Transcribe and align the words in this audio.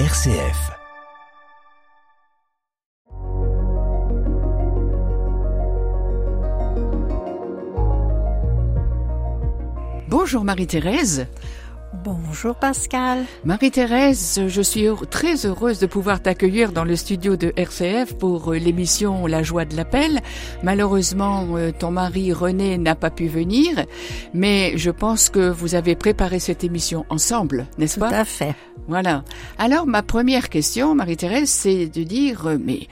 RCF. 0.00 0.72
Bonjour 10.08 10.42
Marie-Thérèse. 10.42 11.28
Bonjour 12.02 12.56
Pascal. 12.56 13.24
Marie-Thérèse, 13.44 14.42
je 14.48 14.62
suis 14.62 14.86
très 15.10 15.46
heureuse 15.46 15.78
de 15.78 15.86
pouvoir 15.86 16.20
t'accueillir 16.20 16.72
dans 16.72 16.84
le 16.84 16.96
studio 16.96 17.36
de 17.36 17.52
RCF 17.56 18.14
pour 18.14 18.52
euh, 18.52 18.58
l'émission 18.58 19.26
La 19.26 19.42
joie 19.42 19.64
de 19.64 19.76
l'appel. 19.76 20.20
Malheureusement, 20.62 21.46
euh, 21.56 21.70
ton 21.70 21.92
mari 21.92 22.32
René 22.32 22.78
n'a 22.78 22.96
pas 22.96 23.10
pu 23.10 23.28
venir, 23.28 23.84
mais 24.32 24.76
je 24.76 24.90
pense 24.90 25.30
que 25.30 25.48
vous 25.50 25.76
avez 25.76 25.94
préparé 25.94 26.40
cette 26.40 26.64
émission 26.64 27.06
ensemble, 27.10 27.66
n'est-ce 27.78 28.00
pas? 28.00 28.08
Tout 28.08 28.14
à 28.16 28.24
fait. 28.24 28.54
Voilà. 28.88 29.22
Alors 29.58 29.86
ma 29.86 30.02
première 30.02 30.48
question, 30.48 30.94
Marie-Thérèse, 30.94 31.50
c'est 31.50 31.86
de 31.86 32.02
dire, 32.02 32.46
euh, 32.46 32.58
mais 32.60 32.88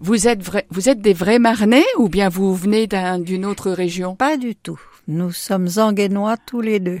vous 0.00 0.28
êtes 0.28 0.42
vrai, 0.42 0.66
vous 0.68 0.90
êtes 0.90 1.00
des 1.00 1.14
vrais 1.14 1.38
Marnais 1.38 1.86
ou 1.96 2.08
bien 2.08 2.28
vous 2.28 2.54
venez 2.54 2.86
d'une 3.20 3.46
autre 3.46 3.70
région? 3.70 4.14
Pas 4.14 4.36
du 4.36 4.54
tout. 4.54 4.80
Nous 5.08 5.32
sommes 5.32 5.68
anguénois 5.78 6.36
tous 6.36 6.60
les 6.60 6.80
deux 6.80 7.00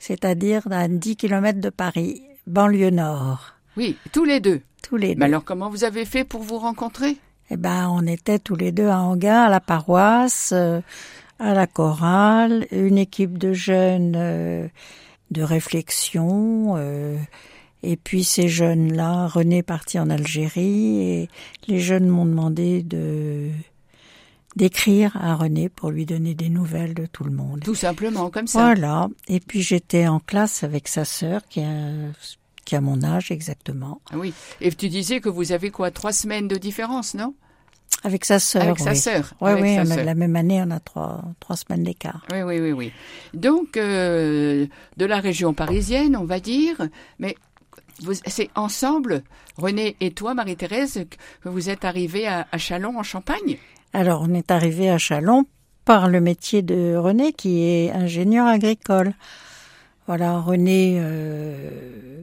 c'est-à-dire 0.00 0.66
à 0.72 0.88
10 0.88 1.16
km 1.16 1.60
de 1.60 1.70
Paris, 1.70 2.22
banlieue 2.48 2.90
nord. 2.90 3.54
Oui, 3.76 3.96
tous 4.12 4.24
les 4.24 4.40
deux. 4.40 4.62
Tous 4.82 4.96
les 4.96 5.14
deux. 5.14 5.20
Mais 5.20 5.26
alors 5.26 5.44
comment 5.44 5.70
vous 5.70 5.84
avez 5.84 6.04
fait 6.04 6.24
pour 6.24 6.42
vous 6.42 6.58
rencontrer? 6.58 7.16
Eh 7.50 7.56
ben, 7.56 7.88
on 7.90 8.06
était 8.06 8.38
tous 8.38 8.56
les 8.56 8.72
deux 8.72 8.88
à 8.88 8.98
Anguin, 8.98 9.42
à 9.42 9.48
la 9.48 9.60
paroisse, 9.60 10.50
euh, 10.52 10.80
à 11.38 11.54
la 11.54 11.66
chorale, 11.66 12.66
une 12.72 12.98
équipe 12.98 13.38
de 13.38 13.52
jeunes 13.52 14.14
euh, 14.16 14.68
de 15.30 15.42
réflexion. 15.42 16.74
Euh, 16.76 17.16
et 17.82 17.96
puis 17.96 18.24
ces 18.24 18.48
jeunes-là, 18.48 19.26
René 19.26 19.62
parti 19.62 19.98
en 19.98 20.10
Algérie 20.10 21.00
et 21.00 21.28
les 21.66 21.80
jeunes 21.80 22.08
m'ont 22.08 22.26
demandé 22.26 22.82
de 22.82 23.48
d'écrire 24.56 25.16
à 25.16 25.36
René 25.36 25.68
pour 25.68 25.90
lui 25.90 26.06
donner 26.06 26.34
des 26.34 26.48
nouvelles 26.48 26.94
de 26.94 27.06
tout 27.06 27.24
le 27.24 27.30
monde. 27.30 27.60
Tout 27.64 27.74
simplement, 27.74 28.30
comme 28.30 28.46
ça. 28.46 28.60
Voilà. 28.60 29.08
Et 29.28 29.40
puis 29.40 29.62
j'étais 29.62 30.08
en 30.08 30.18
classe 30.18 30.64
avec 30.64 30.88
sa 30.88 31.04
sœur 31.04 31.42
qui 31.48 31.60
a, 31.60 31.92
qui 32.64 32.74
a 32.74 32.80
mon 32.80 33.02
âge 33.04 33.30
exactement. 33.30 34.00
Ah 34.10 34.18
oui. 34.18 34.34
Et 34.60 34.72
tu 34.72 34.88
disais 34.88 35.20
que 35.20 35.28
vous 35.28 35.52
avez 35.52 35.70
quoi, 35.70 35.90
trois 35.90 36.12
semaines 36.12 36.48
de 36.48 36.56
différence, 36.56 37.14
non? 37.14 37.34
Avec 38.02 38.24
sa 38.24 38.38
sœur. 38.38 38.62
Avec 38.62 38.78
oui. 38.78 38.84
sa 38.84 38.94
sœur. 38.94 39.34
Oui, 39.40 39.52
oui, 39.60 39.76
la 39.76 40.14
même 40.14 40.34
année, 40.34 40.62
on 40.64 40.70
a 40.70 40.80
trois, 40.80 41.22
trois 41.38 41.56
semaines 41.56 41.82
d'écart. 41.82 42.24
Oui, 42.32 42.42
oui, 42.42 42.60
oui, 42.60 42.72
oui. 42.72 42.92
Donc, 43.34 43.76
euh, 43.76 44.66
de 44.96 45.04
la 45.04 45.20
région 45.20 45.52
parisienne, 45.54 46.16
on 46.16 46.24
va 46.24 46.40
dire, 46.40 46.88
mais 47.18 47.36
c'est 48.26 48.48
ensemble, 48.54 49.22
René 49.56 49.96
et 50.00 50.12
toi, 50.12 50.34
Marie-Thérèse, 50.34 51.04
que 51.42 51.48
vous 51.48 51.68
êtes 51.68 51.84
arrivés 51.84 52.26
à, 52.26 52.46
à 52.50 52.58
Chalon, 52.58 52.98
en 52.98 53.02
Champagne? 53.02 53.58
Alors, 53.92 54.26
on 54.28 54.34
est 54.34 54.50
arrivé 54.50 54.90
à 54.90 54.98
Chalon 54.98 55.46
par 55.84 56.08
le 56.08 56.20
métier 56.20 56.62
de 56.62 56.94
René, 56.96 57.32
qui 57.32 57.64
est 57.64 57.90
ingénieur 57.90 58.46
agricole. 58.46 59.14
Voilà, 60.06 60.38
René. 60.38 60.98
Euh, 61.00 62.22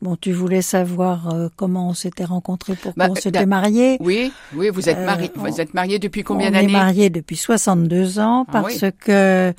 bon, 0.00 0.16
tu 0.16 0.32
voulais 0.32 0.62
savoir 0.62 1.34
euh, 1.34 1.48
comment 1.56 1.88
on 1.88 1.94
s'était 1.94 2.24
rencontrés, 2.24 2.74
pourquoi 2.74 3.08
bah, 3.08 3.12
on 3.12 3.14
s'était 3.14 3.46
mariés. 3.46 3.98
Oui, 4.00 4.32
oui, 4.54 4.70
vous 4.70 4.88
êtes 4.88 4.98
marié. 4.98 5.30
Euh, 5.36 5.40
vous 5.40 5.60
êtes 5.60 5.74
marié 5.74 5.98
depuis 5.98 6.22
combien 6.22 6.50
d'années 6.50 6.66
On 6.66 6.70
est 6.70 6.72
marié 6.72 7.10
depuis 7.10 7.36
62 7.36 8.18
ans 8.18 8.46
ah 8.48 8.62
parce 8.62 8.84
que 8.98 9.52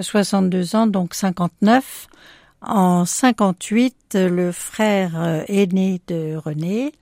62 0.00 0.76
ans, 0.76 0.86
donc 0.86 1.14
59. 1.14 2.08
En 2.66 3.04
58, 3.04 4.14
le 4.14 4.50
frère 4.50 5.44
aîné 5.48 6.00
de 6.06 6.36
René 6.36 6.92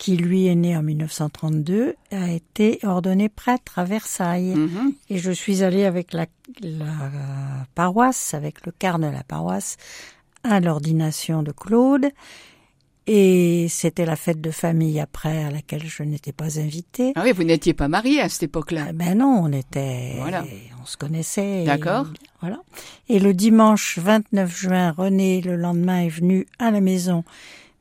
qui 0.00 0.16
lui 0.16 0.46
est 0.46 0.54
né 0.54 0.74
en 0.78 0.82
1932, 0.82 1.94
a 2.10 2.30
été 2.30 2.78
ordonné 2.84 3.28
prêtre 3.28 3.78
à 3.78 3.84
Versailles. 3.84 4.54
Mhm. 4.54 4.94
Et 5.10 5.18
je 5.18 5.30
suis 5.30 5.62
allée 5.62 5.84
avec 5.84 6.14
la, 6.14 6.24
paroisse, 7.74 8.32
avec 8.32 8.64
le 8.64 8.72
quart 8.72 8.98
de 8.98 9.06
la 9.06 9.22
paroisse, 9.22 9.76
à 10.42 10.58
l'ordination 10.60 11.42
de 11.42 11.52
Claude. 11.52 12.06
Et 13.06 13.66
c'était 13.68 14.06
la 14.06 14.16
fête 14.16 14.40
de 14.40 14.50
famille 14.50 15.00
après 15.00 15.44
à 15.44 15.50
laquelle 15.50 15.84
je 15.84 16.02
n'étais 16.02 16.32
pas 16.32 16.58
invitée. 16.58 17.12
Ah 17.14 17.22
oui, 17.22 17.32
vous 17.32 17.44
n'étiez 17.44 17.74
pas 17.74 17.88
mariée 17.88 18.22
à 18.22 18.30
cette 18.30 18.44
époque-là. 18.44 18.86
Ah 18.88 18.92
ben 18.94 19.18
non, 19.18 19.42
on 19.44 19.52
était, 19.52 20.14
voilà. 20.16 20.46
on 20.80 20.86
se 20.86 20.96
connaissait. 20.96 21.64
D'accord. 21.64 22.06
Voilà. 22.40 22.62
Et 23.10 23.18
le 23.18 23.34
dimanche 23.34 23.98
29 23.98 24.56
juin, 24.56 24.92
René, 24.92 25.42
le 25.42 25.56
lendemain, 25.56 26.00
est 26.00 26.08
venu 26.08 26.46
à 26.58 26.70
la 26.70 26.80
maison 26.80 27.22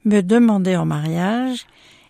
me 0.04 0.20
demander 0.20 0.76
en 0.76 0.86
mariage. 0.86 1.66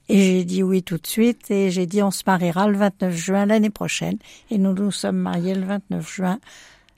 Et 0.09 0.17
j'ai 0.17 0.43
dit 0.43 0.63
oui 0.63 0.81
tout 0.81 0.97
de 0.97 1.07
suite 1.07 1.51
et 1.51 1.69
j'ai 1.69 1.85
dit 1.85 2.01
on 2.01 2.11
se 2.11 2.23
mariera 2.25 2.67
le 2.67 2.77
29 2.77 3.15
juin 3.15 3.45
l'année 3.45 3.69
prochaine. 3.69 4.17
Et 4.49 4.57
nous 4.57 4.73
nous 4.73 4.91
sommes 4.91 5.17
mariés 5.17 5.55
le 5.55 5.65
29 5.65 6.11
juin 6.11 6.39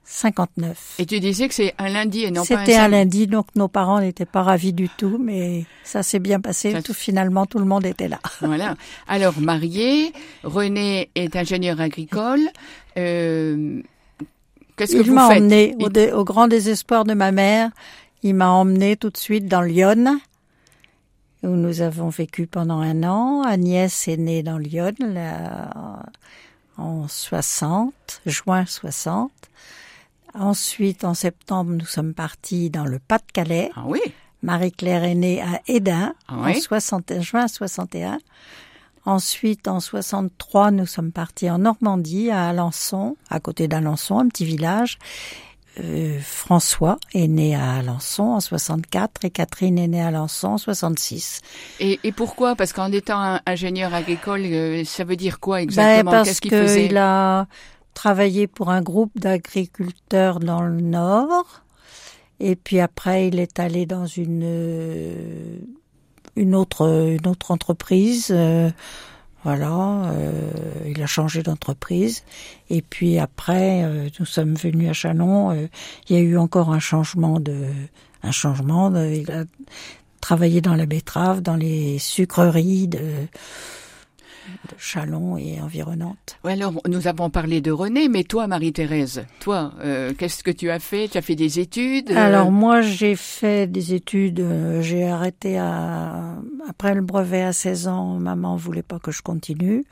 59. 0.04 0.96
Et 0.98 1.06
tu 1.06 1.20
disais 1.20 1.48
que 1.48 1.54
c'est 1.54 1.74
un 1.78 1.88
lundi 1.88 2.24
et 2.24 2.30
non 2.30 2.44
pas 2.44 2.54
un 2.54 2.58
C'était 2.58 2.76
un 2.76 2.88
lundi, 2.88 3.26
donc 3.26 3.46
nos 3.54 3.68
parents 3.68 4.00
n'étaient 4.00 4.26
pas 4.26 4.42
ravis 4.42 4.72
du 4.72 4.88
tout, 4.88 5.18
mais 5.18 5.64
ça 5.84 6.02
s'est 6.02 6.18
bien 6.18 6.40
passé. 6.40 6.74
Tout, 6.82 6.92
finalement, 6.94 7.46
tout 7.46 7.58
le 7.58 7.64
monde 7.64 7.86
était 7.86 8.08
là. 8.08 8.18
Voilà. 8.40 8.76
Alors, 9.08 9.38
marié, 9.38 10.12
René 10.42 11.10
est 11.14 11.36
ingénieur 11.36 11.80
agricole. 11.80 12.40
Euh, 12.98 13.80
Qu'est-ce 14.76 14.96
que 14.96 15.02
il 15.02 15.12
m'a 15.12 15.28
emmené, 15.28 15.76
au, 15.80 16.18
au, 16.18 16.24
grand 16.24 16.48
désespoir 16.48 17.04
de 17.04 17.14
ma 17.14 17.30
mère, 17.30 17.70
il 18.22 18.34
m'a 18.34 18.50
emmené 18.50 18.96
tout 18.96 19.10
de 19.10 19.16
suite 19.16 19.46
dans 19.46 19.62
Lyon 19.62 20.20
où 21.42 21.48
nous 21.48 21.80
avons 21.80 22.08
vécu 22.08 22.46
pendant 22.46 22.80
un 22.80 23.02
an. 23.02 23.42
Agnès 23.42 24.08
est 24.08 24.16
née 24.16 24.42
dans 24.42 24.58
Lyon 24.58 24.92
là, 25.00 26.04
en 26.76 27.08
60, 27.08 27.92
juin 28.26 28.64
60. 28.66 29.30
Ensuite, 30.34 31.04
en 31.04 31.14
septembre, 31.14 31.72
nous 31.72 31.86
sommes 31.86 32.14
partis 32.14 32.70
dans 32.70 32.86
le 32.86 32.98
Pas-de-Calais. 32.98 33.70
Ah 33.76 33.84
oui. 33.86 34.00
Marie-Claire 34.42 35.04
est 35.04 35.14
née 35.14 35.40
à 35.42 35.60
Édin 35.66 36.14
ah 36.28 36.36
en 36.36 36.54
60, 36.54 37.20
juin 37.20 37.46
61. 37.48 38.18
Ensuite, 39.04 39.68
en 39.68 39.80
63, 39.80 40.70
nous 40.70 40.86
sommes 40.86 41.12
partis 41.12 41.50
en 41.50 41.58
Normandie, 41.58 42.30
à 42.30 42.48
Alençon, 42.48 43.16
à 43.30 43.40
côté 43.40 43.68
d'Alençon, 43.68 44.18
un 44.18 44.28
petit 44.28 44.44
village. 44.44 44.98
Euh, 45.80 46.18
François 46.20 46.98
est 47.14 47.28
né 47.28 47.54
à 47.54 47.76
Alençon 47.76 48.24
en 48.24 48.40
64 48.40 49.24
et 49.24 49.30
Catherine 49.30 49.78
est 49.78 49.88
née 49.88 50.02
à 50.02 50.08
Alençon 50.08 50.48
en 50.48 50.58
66. 50.58 51.40
Et, 51.80 51.98
et 52.04 52.12
pourquoi? 52.12 52.54
Parce 52.56 52.72
qu'en 52.72 52.92
étant 52.92 53.38
ingénieur 53.46 53.94
agricole, 53.94 54.42
euh, 54.44 54.84
ça 54.84 55.04
veut 55.04 55.16
dire 55.16 55.40
quoi 55.40 55.62
exactement? 55.62 56.10
ben 56.10 56.24
Parce 56.24 56.40
qu'il 56.40 56.96
a 56.98 57.46
travaillé 57.94 58.46
pour 58.46 58.70
un 58.70 58.82
groupe 58.82 59.12
d'agriculteurs 59.18 60.40
dans 60.40 60.62
le 60.62 60.80
Nord. 60.80 61.62
Et 62.40 62.56
puis 62.56 62.80
après, 62.80 63.28
il 63.28 63.38
est 63.38 63.58
allé 63.58 63.86
dans 63.86 64.06
une 64.06 64.42
euh, 64.44 65.58
une 66.36 66.54
autre 66.54 67.16
une 67.20 67.26
autre 67.28 67.50
entreprise. 67.50 68.28
Euh, 68.30 68.70
voilà, 69.44 70.10
euh, 70.12 70.50
il 70.86 71.02
a 71.02 71.06
changé 71.06 71.42
d'entreprise. 71.42 72.24
Et 72.70 72.80
puis 72.82 73.18
après, 73.18 73.82
euh, 73.82 74.08
nous 74.20 74.26
sommes 74.26 74.54
venus 74.54 74.90
à 74.90 74.92
Chalon. 74.92 75.50
Euh, 75.50 75.66
il 76.08 76.16
y 76.16 76.18
a 76.18 76.22
eu 76.22 76.36
encore 76.36 76.72
un 76.72 76.78
changement 76.78 77.40
de, 77.40 77.66
un 78.22 78.30
changement. 78.30 78.94
Il 78.94 79.30
a 79.32 79.44
travaillé 80.20 80.60
dans 80.60 80.74
la 80.74 80.86
betterave, 80.86 81.40
dans 81.40 81.56
les 81.56 81.98
sucreries 81.98 82.86
de, 82.86 83.00
de 84.68 84.74
Chalon 84.78 85.36
et 85.36 85.60
environnantes. 85.60 86.38
Ouais, 86.44 86.52
alors, 86.52 86.74
nous 86.88 87.06
avons 87.06 87.30
parlé 87.30 87.60
de 87.60 87.70
René, 87.70 88.08
mais 88.08 88.24
toi, 88.24 88.46
Marie-Thérèse, 88.46 89.24
toi, 89.40 89.72
euh, 89.80 90.12
qu'est-ce 90.16 90.42
que 90.42 90.50
tu 90.50 90.70
as 90.70 90.78
fait? 90.78 91.08
Tu 91.08 91.18
as 91.18 91.22
fait 91.22 91.36
des 91.36 91.58
études 91.58 92.10
euh? 92.10 92.16
Alors 92.16 92.50
moi, 92.50 92.80
j'ai 92.80 93.16
fait 93.16 93.66
des 93.70 93.94
études. 93.94 94.40
Euh, 94.40 94.82
j'ai 94.82 95.08
arrêté 95.08 95.58
à, 95.58 96.36
après 96.68 96.94
le 96.94 97.02
brevet 97.02 97.42
à 97.42 97.52
16 97.52 97.88
ans. 97.88 98.18
Maman 98.18 98.56
voulait 98.56 98.82
pas 98.82 98.98
que 98.98 99.10
je 99.10 99.22
continue, 99.22 99.84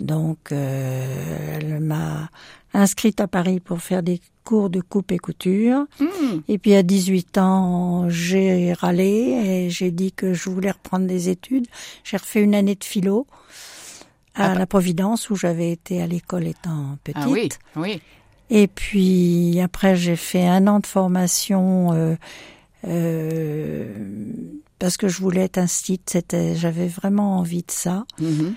donc 0.00 0.52
elle 0.52 1.80
m'a 1.80 2.30
inscrite 2.74 3.20
à 3.20 3.28
Paris 3.28 3.60
pour 3.60 3.80
faire 3.80 4.02
des 4.02 4.20
cours 4.44 4.70
de 4.70 4.80
coupe 4.80 5.12
et 5.12 5.18
couture. 5.18 5.84
Mmh. 6.00 6.06
Et 6.48 6.56
puis 6.58 6.74
à 6.74 6.82
18 6.82 7.36
ans, 7.38 8.08
j'ai 8.08 8.72
râlé 8.72 9.04
et 9.04 9.70
j'ai 9.70 9.90
dit 9.90 10.12
que 10.12 10.32
je 10.32 10.48
voulais 10.48 10.70
reprendre 10.70 11.06
des 11.06 11.28
études. 11.28 11.66
J'ai 12.04 12.16
refait 12.16 12.42
une 12.42 12.54
année 12.54 12.74
de 12.74 12.84
philo 12.84 13.26
à 14.38 14.54
la 14.54 14.66
Providence 14.66 15.30
où 15.30 15.36
j'avais 15.36 15.72
été 15.72 16.02
à 16.02 16.06
l'école 16.06 16.46
étant 16.46 16.98
petite. 17.04 17.22
Ah 17.22 17.28
oui, 17.28 17.48
oui. 17.76 18.00
Et 18.50 18.66
puis 18.66 19.60
après 19.60 19.96
j'ai 19.96 20.16
fait 20.16 20.46
un 20.46 20.66
an 20.66 20.80
de 20.80 20.86
formation 20.86 21.92
euh, 21.92 22.16
euh, 22.86 23.92
parce 24.78 24.96
que 24.96 25.08
je 25.08 25.20
voulais 25.20 25.42
être 25.42 25.58
instit. 25.58 26.00
C'était, 26.06 26.54
j'avais 26.56 26.86
vraiment 26.86 27.38
envie 27.38 27.62
de 27.62 27.70
ça. 27.70 28.04
Mhm. 28.18 28.54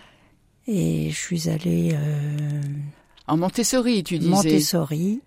Et 0.68 1.10
je 1.10 1.18
suis 1.18 1.50
allée 1.50 1.92
euh, 1.94 2.62
en 3.28 3.38
Montessori, 3.38 4.04
tu 4.04 4.20
disais. 4.20 4.30
Montessori. 4.30 5.22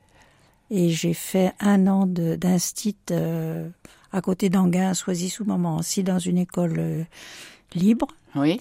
Et 0.71 0.91
j'ai 0.91 1.15
fait 1.15 1.53
un 1.61 1.87
an 1.87 2.07
d'instit 2.07 2.97
euh, 3.11 3.69
à 4.13 4.21
côté 4.21 4.49
d'Anguin, 4.49 4.95
soisy 4.95 5.31
sous 5.31 5.45
moment 5.45 5.77
aussi 5.79 6.03
dans 6.03 6.19
une 6.19 6.39
école 6.39 6.77
euh, 6.79 7.05
libre. 7.75 8.09
Oui. 8.35 8.61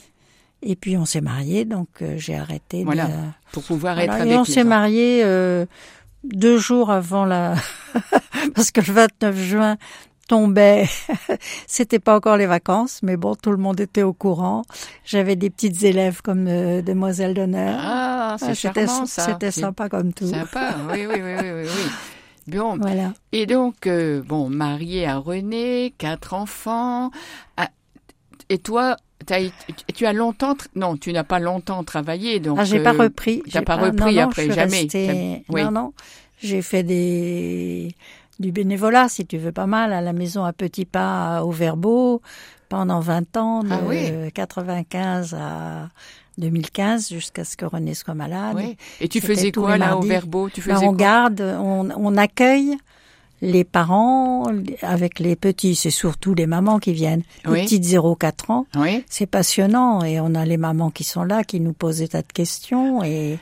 Et 0.66 0.76
puis 0.76 0.96
on 0.98 1.06
s'est 1.06 1.22
mariés, 1.22 1.66
donc 1.66 1.90
euh, 2.02 2.16
j'ai 2.18 2.36
arrêté. 2.36 2.84
Voilà. 2.84 3.08
De... 3.08 3.12
Pour 3.52 3.64
pouvoir 3.64 3.96
Voilà, 3.96 4.14
être 4.14 4.20
et 4.20 4.30
avec 4.30 4.40
on 4.40 4.44
les 4.44 4.52
s'est 4.52 4.64
mariés 4.64 5.22
euh, 5.24 5.66
deux 6.24 6.58
jours 6.58 6.90
avant 6.90 7.26
la, 7.26 7.56
parce 8.56 8.72
que 8.72 8.82
le 8.82 8.94
29 8.94 9.36
juin 9.38 9.78
tombait. 10.28 10.88
C'était 11.68 12.00
pas 12.00 12.16
encore 12.16 12.38
les 12.38 12.46
vacances, 12.46 13.02
mais 13.04 13.18
bon, 13.18 13.36
tout 13.36 13.52
le 13.52 13.58
monde 13.58 13.80
était 13.82 14.04
au 14.04 14.14
courant. 14.14 14.64
J'avais 15.04 15.36
des 15.36 15.50
petites 15.50 15.84
élèves 15.84 16.22
comme 16.22 16.48
euh, 16.48 16.82
demoiselles 16.82 17.34
d'honneur. 17.34 17.78
Ah, 17.80 18.36
c'est 18.40 18.48
Ah, 18.48 18.56
C'était 18.56 18.88
c'était 18.88 19.52
sympa 19.52 19.90
comme 19.90 20.14
tout. 20.14 20.28
Sympa, 20.28 20.76
oui, 20.92 21.06
oui, 21.06 21.16
oui, 21.22 21.34
oui, 21.42 21.52
oui. 21.52 21.68
oui. 21.68 21.92
Bon, 22.48 22.78
Voilà. 22.78 23.14
et 23.32 23.46
donc, 23.46 23.88
euh, 23.88 24.22
bon, 24.22 24.50
marié 24.50 25.06
à 25.08 25.18
René, 25.18 25.94
quatre 25.98 26.34
enfants. 26.34 27.10
Ah, 27.58 27.70
et 28.50 28.58
toi, 28.58 28.98
tu 29.94 30.06
as 30.06 30.14
longtemps, 30.14 30.56
non, 30.76 30.98
tu 30.98 31.12
n'as 31.14 31.24
pas 31.24 31.40
longtemps 31.40 31.84
travaillé, 31.84 32.40
donc. 32.40 32.58
Ah, 32.60 32.66
j'ai 32.66 32.80
euh, 32.80 32.84
pas 32.84 32.92
repris. 32.94 33.42
t'as 33.46 33.60
J'ai 33.60 33.66
pas 33.66 33.78
non, 33.78 33.84
repris 33.86 34.16
non, 34.16 34.22
après, 34.24 34.52
jamais. 34.52 34.82
restée- 34.84 35.44
oui. 35.50 35.64
Non, 35.64 35.72
non. 35.72 35.94
J'ai 36.42 36.62
fait 36.62 36.84
des 36.84 37.96
du 38.40 38.52
bénévolat, 38.52 39.10
si 39.10 39.26
tu 39.26 39.38
veux, 39.38 39.52
pas 39.52 39.68
mal, 39.68 39.94
à 39.94 40.02
la 40.02 40.12
maison 40.14 40.44
à 40.44 40.54
petits 40.54 40.86
pas 40.86 41.44
au 41.44 41.52
Verbeau 41.52 42.22
pendant 42.68 43.00
20 43.00 43.38
ans, 43.38 43.64
de 43.64 43.70
Ah 43.72 43.80
oui. 43.88 44.32
95 44.34 45.36
à 45.40 45.90
2015, 46.40 47.10
jusqu'à 47.10 47.46
ce 47.46 47.56
que 47.56 47.66
René 47.66 47.94
soit 47.94 48.16
malade. 48.16 48.56
Oui. 48.58 48.76
Et 49.00 49.08
tu 49.08 49.22
faisais 49.22 49.52
quoi 49.52 49.78
là 49.78 49.98
au. 49.98 50.02
Verbeau 50.02 50.50
Tu 50.50 50.62
faisais 50.62 50.76
on 50.86 50.90
quoi? 50.90 50.98
garde, 50.98 51.42
on, 51.42 51.90
on 51.96 52.18
accueille 52.18 52.76
les 53.46 53.66
parents 53.66 54.46
avec 54.82 55.20
les 55.20 55.36
petits, 55.36 55.76
c'est 55.76 55.90
surtout 55.92 56.34
les 56.34 56.48
mamans 56.48 56.80
qui 56.80 56.94
viennent. 56.94 57.24
Les 57.46 57.52
Oui. 57.52 57.62
petites 57.64 57.84
0-4 57.84 58.50
ans, 58.52 58.66
Oui. 58.78 59.04
c'est 59.10 59.26
passionnant 59.26 60.04
et 60.04 60.20
on 60.22 60.34
a 60.34 60.46
les 60.46 60.58
mamans 60.58 60.92
qui 60.92 61.04
sont 61.04 61.24
là, 61.24 61.44
qui 61.44 61.60
nous 61.60 61.74
posent 61.74 61.98
des 61.98 62.08
tas 62.08 62.22
de 62.22 62.32
questions 62.34 63.04
et 63.04 63.38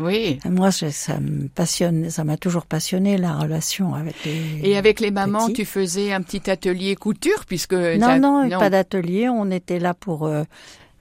Oui. 0.00 0.38
moi 0.48 0.70
je- 0.70 0.90
ça 0.90 1.20
me 1.20 1.46
passionne, 1.48 2.10
ça 2.10 2.24
m'a 2.24 2.36
toujours 2.36 2.66
passionné 2.66 3.18
la 3.18 3.34
relation 3.34 3.94
avec 3.94 4.16
les. 4.24 4.68
Et 4.70 4.76
avec 4.76 4.98
les 4.98 5.10
mamans, 5.12 5.48
tu 5.50 5.64
faisais 5.64 6.12
un 6.12 6.22
petit 6.22 6.50
atelier 6.50 6.96
couture 6.96 7.44
puisque 7.46 7.74
non 7.74 8.18
non, 8.18 8.48
pas 8.58 8.70
d'atelier, 8.70 9.28
on 9.28 9.50
était 9.50 9.78
là 9.78 9.94
pour 9.94 10.26
euh, 10.26 10.42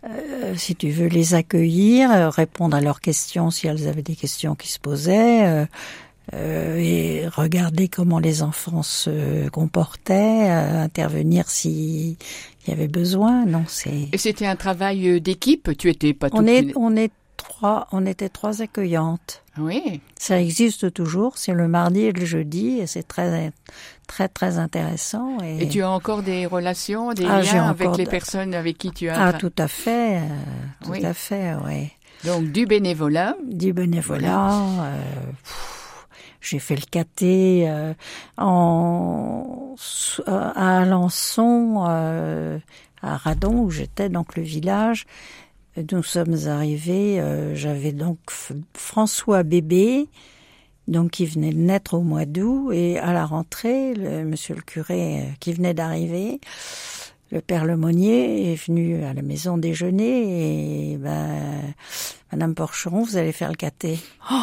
euh, 0.06 0.54
si 0.56 0.76
tu 0.76 0.92
veux 0.92 1.08
les 1.08 1.34
accueillir, 1.34 2.12
euh, 2.12 2.30
répondre 2.30 2.76
à 2.78 2.82
leurs 2.82 3.02
questions 3.02 3.50
si 3.52 3.68
elles 3.68 3.88
avaient 3.88 4.02
des 4.04 4.16
questions 4.16 4.54
qui 4.56 4.68
se 4.70 4.80
posaient. 4.80 5.46
euh, 5.48 5.66
euh, 6.34 6.78
et 6.78 7.28
regarder 7.28 7.88
comment 7.88 8.20
les 8.20 8.44
enfants 8.44 8.84
se 8.84 9.50
comportaient, 9.50 10.50
euh, 10.50 10.84
intervenir 10.84 11.50
s'il 11.50 12.16
y 12.68 12.72
avait 12.72 12.88
besoin. 12.88 13.46
Non, 13.46 13.64
c'est. 13.68 14.10
Et 14.14 14.18
c'était 14.18 14.46
un 14.46 14.56
travail 14.56 15.08
euh, 15.10 15.20
d'équipe? 15.20 15.76
Tu 15.78 15.90
étais 15.90 16.14
pas 16.14 16.28
On 16.34 16.46
est, 16.46 16.60
une- 16.60 16.74
on 16.76 16.96
est 16.96 17.12
trois, 17.38 17.88
on 17.92 18.06
était 18.06 18.30
trois 18.30 18.62
accueillantes. 18.62 19.44
Oui. 19.58 20.00
Ça 20.18 20.40
existe 20.42 20.94
toujours. 20.94 21.38
C'est 21.38 21.54
le 21.54 21.68
mardi 21.68 22.02
et 22.02 22.12
le 22.14 22.26
jeudi, 22.26 22.80
et 22.80 22.88
c'est 22.88 23.04
très, 23.08 23.52
très, 24.08 24.28
très 24.30 24.58
intéressant. 24.58 25.38
Et, 25.44 25.64
Et 25.64 25.68
tu 25.70 25.82
as 25.82 25.90
encore 25.90 26.22
des 26.24 26.46
relations, 26.46 27.12
des 27.14 27.26
Ah, 27.28 27.42
liens 27.42 27.68
avec 27.70 27.98
les 27.98 28.06
de- 28.06 28.10
personnes 28.10 28.54
avec 28.54 28.78
qui 28.78 28.92
tu 28.92 29.10
as 29.10 29.22
ah, 29.28 29.34
tout 29.34 29.52
à 29.58 29.68
fait, 29.68 30.18
euh, 30.18 30.22
tout 30.86 30.92
Oui. 30.92 31.06
à 31.06 31.14
fait, 31.14 31.56
ouais. 31.66 31.92
donc 32.24 32.52
du 32.54 32.66
bénévolat. 32.66 33.36
du 33.50 33.74
bénévolat. 33.74 34.52
euh, 34.52 34.98
j'ai 36.42 36.60
fait 36.60 36.76
le 36.76 36.86
caté 36.90 37.66
euh, 37.70 37.94
en 38.38 39.76
euh, 40.28 40.52
à 40.56 40.82
Alençon, 40.82 41.86
euh, 41.88 42.60
à 43.02 43.18
Radon 43.18 43.62
où 43.64 43.70
j'étais 43.72 44.10
donc 44.10 44.36
le 44.36 44.44
village. 44.44 45.06
Nous 45.92 46.04
sommes 46.04 46.36
arrivés. 46.48 47.20
euh, 47.20 47.56
J'avais 47.56 47.92
donc 47.92 48.18
François 48.74 49.44
bébé. 49.44 50.08
Donc, 50.88 51.12
qui 51.12 51.28
venait 51.28 51.52
de 51.54 51.60
naître 51.60 51.94
au 51.94 52.02
mois 52.02 52.26
d'août, 52.26 52.72
et 52.74 52.98
à 52.98 53.14
la 53.14 53.24
rentrée, 53.24 53.94
monsieur 54.26 54.56
le 54.56 54.62
curé 54.64 55.20
euh, 55.20 55.24
qui 55.40 55.54
venait 55.54 55.76
d'arriver, 55.76 56.40
le 57.32 57.42
père 57.42 57.66
Lemonnier 57.66 58.52
est 58.52 58.56
venu 58.56 59.04
à 59.04 59.14
la 59.14 59.22
maison 59.22 59.60
déjeuner 59.60 60.94
et 60.94 60.98
ben 60.98 61.76
Madame 62.32 62.54
Porcheron, 62.56 63.04
vous 63.04 63.18
allez 63.18 63.32
faire 63.32 63.50
le 63.50 63.56
caté. 63.56 64.00
Oh, 64.32 64.36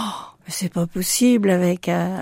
mais 0.46 0.52
c'est 0.52 0.72
pas 0.72 0.86
possible 0.86 1.50
avec 1.50 1.88
euh, 1.88 2.18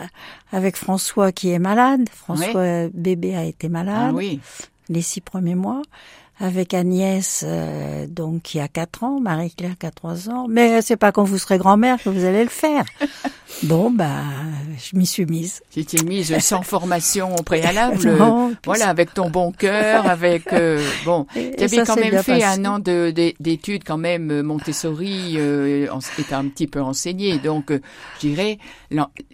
avec 0.52 0.76
François 0.76 1.32
qui 1.32 1.50
est 1.50 1.58
malade. 1.58 2.08
François 2.10 2.88
bébé 2.92 3.34
a 3.36 3.44
été 3.44 3.68
malade 3.68 4.10
Ah 4.10 4.14
oui. 4.14 4.40
les 4.88 5.02
six 5.02 5.20
premiers 5.20 5.54
mois. 5.54 5.82
Avec 6.40 6.74
Agnès, 6.74 7.44
euh, 7.46 8.06
donc 8.08 8.42
qui 8.42 8.58
a 8.58 8.66
quatre 8.66 9.04
ans, 9.04 9.20
Marie-Claire 9.20 9.76
qui 9.78 9.86
a 9.86 9.90
trois 9.92 10.28
ans. 10.28 10.46
Mais 10.48 10.82
c'est 10.82 10.96
pas 10.96 11.12
quand 11.12 11.22
vous 11.24 11.38
serez 11.38 11.58
grand-mère 11.58 12.02
que 12.02 12.08
vous 12.08 12.24
allez 12.24 12.42
le 12.42 12.50
faire. 12.50 12.84
bon, 13.62 13.90
bah, 13.90 14.22
je 14.76 14.96
m'y 14.96 15.06
suis 15.06 15.26
mise. 15.26 15.60
Tu 15.70 15.84
t'es 15.84 16.02
mise 16.04 16.36
sans 16.40 16.62
formation 16.62 17.34
au 17.36 17.42
préalable. 17.42 17.98
Non, 18.18 18.48
puis 18.48 18.58
voilà, 18.66 18.88
avec 18.88 19.12
ton 19.14 19.30
bon 19.30 19.52
cœur, 19.52 20.08
avec 20.08 20.52
euh, 20.52 20.84
bon. 21.04 21.26
Tu 21.34 21.40
avais 21.62 21.68
ça 21.68 21.84
quand 21.84 21.96
même 21.96 22.22
fait 22.22 22.40
passé. 22.40 22.44
un 22.44 22.64
an 22.64 22.78
de 22.78 23.10
de- 23.10 23.34
d'études 23.40 23.82
quand 23.84 23.96
même 23.98 24.30
euh, 24.30 24.42
Montessori, 24.42 25.34
euh, 25.36 25.86
et 25.86 26.22
t'as 26.28 26.38
un 26.38 26.48
petit 26.48 26.66
peu 26.66 26.80
enseigné, 26.80 27.38
donc 27.38 27.70
euh, 27.70 27.80
je 28.20 28.28
dirais. 28.28 28.58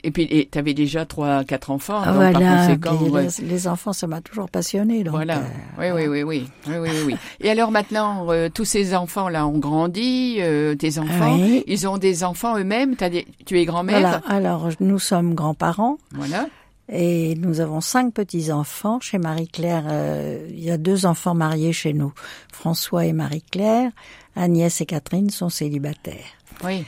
Et 0.02 0.10
puis 0.10 0.48
tu 0.50 0.58
avais 0.58 0.74
déjà 0.74 1.04
trois, 1.04 1.44
quatre 1.44 1.70
enfants, 1.70 1.98
donc 1.98 2.04
par 2.04 2.14
voilà. 2.14 2.66
conséquent. 2.66 2.96
puis 2.96 3.10
ouais. 3.10 3.26
les, 3.42 3.68
enfants, 3.68 3.92
ça 3.92 4.06
m'a 4.06 4.20
toujours 4.20 4.48
passionné. 4.48 5.04
Donc, 5.04 5.14
Voilà. 5.14 5.38
euh, 5.78 5.94
oui, 5.94 6.06
oui, 6.06 6.06
oui, 6.08 6.22
oui, 6.22 6.48
oui, 6.68 6.74
oui, 6.80 6.89
oui, 6.92 7.02
oui. 7.06 7.16
Et 7.40 7.50
alors 7.50 7.70
maintenant, 7.70 8.26
euh, 8.30 8.48
tous 8.52 8.64
ces 8.64 8.94
enfants-là 8.94 9.46
ont 9.46 9.58
grandi. 9.58 10.36
euh, 10.40 10.74
tes 10.74 10.98
enfants, 10.98 11.36
Oui. 11.36 11.64
ils 11.66 11.86
ont 11.88 11.98
des 11.98 12.24
enfants 12.24 12.56
eux-mêmes. 12.58 12.94
Des... 12.94 13.26
Tu 13.46 13.58
es 13.58 13.64
grand-mère. 13.64 14.00
Voilà. 14.00 14.22
Alors, 14.28 14.68
nous 14.80 14.98
sommes 14.98 15.34
grands-parents. 15.34 15.98
Voilà. 16.12 16.46
Et 16.92 17.36
nous 17.36 17.60
avons 17.60 17.80
cinq 17.80 18.12
petits-enfants. 18.14 18.98
Chez 19.00 19.18
Marie-Claire, 19.18 19.84
euh, 19.88 20.44
il 20.50 20.60
y 20.64 20.70
a 20.70 20.76
deux 20.76 21.06
enfants 21.06 21.34
mariés 21.34 21.72
chez 21.72 21.92
nous. 21.92 22.12
François 22.52 23.06
et 23.06 23.12
Marie-Claire. 23.12 23.92
Agnès 24.36 24.80
et 24.80 24.86
Catherine 24.86 25.30
sont 25.30 25.48
célibataires. 25.50 26.16
Oui. 26.64 26.84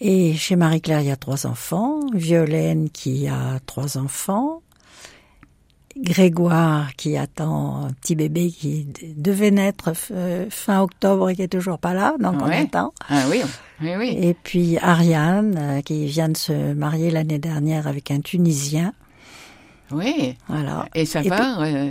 Et 0.00 0.34
chez 0.34 0.56
Marie-Claire, 0.56 1.00
il 1.00 1.08
y 1.08 1.10
a 1.10 1.16
trois 1.16 1.46
enfants. 1.46 2.00
Violaine 2.14 2.88
qui 2.88 3.28
a 3.28 3.58
trois 3.66 3.98
enfants. 3.98 4.62
Grégoire 5.96 6.94
qui 6.96 7.16
attend 7.16 7.86
un 7.86 7.92
petit 7.92 8.14
bébé 8.14 8.50
qui 8.50 8.86
devait 9.16 9.50
naître 9.50 9.92
euh, 10.12 10.46
fin 10.48 10.80
octobre 10.82 11.30
et 11.30 11.34
qui 11.36 11.42
est 11.42 11.48
toujours 11.48 11.78
pas 11.78 11.94
là, 11.94 12.14
donc 12.20 12.36
on 12.40 12.46
Ouais. 12.46 12.58
attend. 12.62 12.92
Ah 13.08 13.24
oui. 13.28 13.42
Oui, 13.82 13.94
oui. 13.98 14.16
Et 14.20 14.34
puis 14.34 14.78
Ariane 14.78 15.56
euh, 15.58 15.80
qui 15.82 16.06
vient 16.06 16.28
de 16.28 16.36
se 16.36 16.72
marier 16.74 17.10
l'année 17.10 17.38
dernière 17.40 17.86
avec 17.88 18.10
un 18.12 18.20
Tunisien. 18.20 18.92
Oui. 19.90 20.36
Voilà. 20.48 20.86
Et 20.94 21.04
ça 21.06 21.22
Et 21.22 21.28
va. 21.28 21.62
euh, 21.64 21.90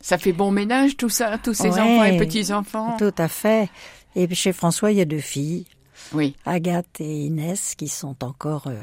ça 0.00 0.16
fait 0.16 0.32
bon 0.32 0.52
ménage 0.52 0.96
tout 0.96 1.08
ça, 1.08 1.36
tous 1.38 1.54
ces 1.54 1.70
Ouais. 1.70 1.80
enfants 1.80 2.04
et 2.04 2.16
petits 2.18 2.52
enfants. 2.52 2.96
Tout 2.98 3.14
à 3.18 3.26
fait. 3.28 3.68
Et 4.14 4.26
puis 4.28 4.36
chez 4.36 4.52
François, 4.52 4.92
il 4.92 4.98
y 4.98 5.00
a 5.00 5.04
deux 5.04 5.18
filles, 5.18 5.66
Oui. 6.12 6.36
Agathe 6.46 7.00
et 7.00 7.24
Inès, 7.24 7.74
qui 7.74 7.88
sont 7.88 8.16
encore 8.24 8.68
euh, 8.68 8.76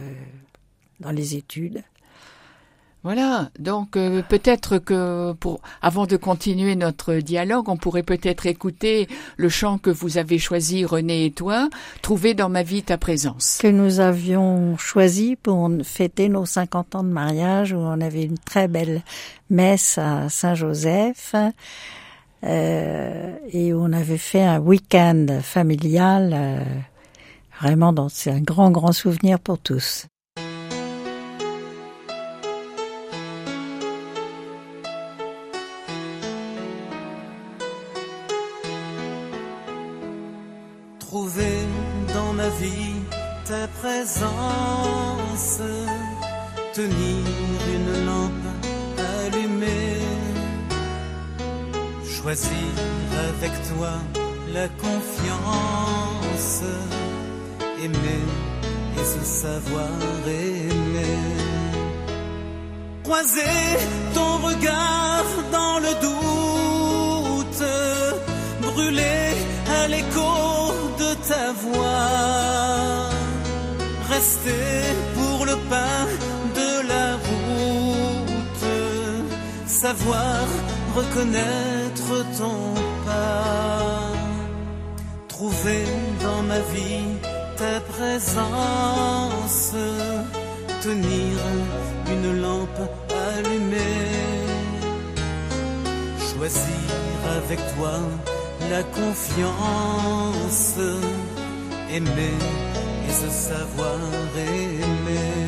dans 1.00 1.12
les 1.12 1.36
études. 1.36 1.84
Voilà, 3.04 3.52
donc 3.60 3.96
euh, 3.96 4.22
peut-être 4.28 4.80
que 4.80 5.32
pour 5.34 5.62
avant 5.82 6.08
de 6.08 6.18
continuer 6.18 6.76
notre 6.76 7.14
dialogue, 7.16 7.70
on 7.70 7.78
pourrait 7.78 8.04
peut-être 8.04 8.48
écouter 8.48 9.08
le 9.38 9.50
chant 9.50 9.78
que 9.78 9.92
vous 9.92 10.18
avez 10.18 10.40
choisi 10.40 10.84
René 10.84 11.26
et 11.26 11.32
toi, 11.32 11.70
trouver 12.02 12.34
dans 12.34 12.50
ma 12.50 12.64
vie 12.64 12.82
ta 12.84 12.98
présence. 12.98 13.60
que 13.62 13.68
nous 13.68 14.00
avions 14.00 14.78
choisi 14.78 15.36
pour 15.36 15.70
fêter 15.84 16.28
nos 16.28 16.46
50 16.46 16.96
ans 16.96 17.04
de 17.04 17.10
mariage 17.10 17.72
où 17.72 17.78
on 17.78 18.02
avait 18.02 18.24
une 18.24 18.40
très 18.40 18.68
belle 18.68 19.04
messe 19.52 20.00
à 20.00 20.28
Saint-Joseph 20.28 21.36
euh, 22.44 23.34
et 23.52 23.74
où 23.74 23.80
on 23.80 23.94
avait 23.94 24.18
fait 24.18 24.44
un 24.44 24.60
week-end 24.60 25.28
familial 25.44 26.32
euh, 26.34 26.64
vraiment 27.62 27.94
dans 27.94 28.10
c'est 28.10 28.32
un 28.32 28.42
grand 28.42 28.72
grand 28.72 28.92
souvenir 28.92 29.40
pour 29.40 29.60
tous. 29.60 30.08
Vie 42.50 42.96
ta 43.46 43.68
présence, 43.80 45.60
tenir 46.74 47.26
une 47.76 48.06
lampe 48.06 48.48
allumée, 49.24 50.02
choisir 52.06 52.72
avec 53.30 53.52
toi 53.70 53.94
la 54.54 54.68
confiance, 54.70 56.62
aimer 57.84 58.26
et 59.00 59.06
se 59.06 59.24
savoir 59.26 59.90
aimer. 60.28 61.20
croiser 63.04 63.78
ton 64.14 64.38
regard 64.38 65.26
dans 65.52 65.80
le 65.80 65.94
doute, 66.06 67.64
brûler 68.62 69.34
à 69.80 69.88
l'écho 69.88 70.57
ta 71.28 71.52
rester 74.10 74.96
pour 75.16 75.46
le 75.46 75.56
pain 75.70 76.06
de 76.60 76.88
la 76.88 77.08
route, 77.28 78.68
savoir 79.66 80.46
reconnaître 80.96 82.12
ton 82.38 82.60
pas, 83.06 84.14
trouver 85.28 85.84
dans 86.22 86.44
ma 86.44 86.60
vie 86.74 87.10
ta 87.58 87.80
présence, 87.94 89.74
tenir 90.82 91.38
une 92.14 92.42
lampe 92.42 92.84
allumée, 93.36 94.08
choisir 96.30 96.90
avec 97.38 97.60
toi 97.76 98.00
la 98.70 98.84
confiance, 98.84 100.76
aimer 101.90 102.38
et 103.08 103.14
se 103.22 103.30
savoir 103.30 104.00
aimer. 104.36 105.48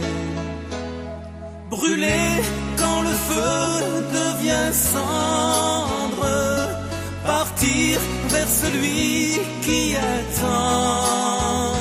Brûler 1.69 2.43
quand 2.77 3.01
le 3.01 3.15
feu 3.29 3.59
devient 4.19 4.73
cendre, 4.73 6.27
partir 7.25 7.99
vers 8.29 8.47
celui 8.47 9.39
qui 9.63 9.95
attend, 9.95 11.73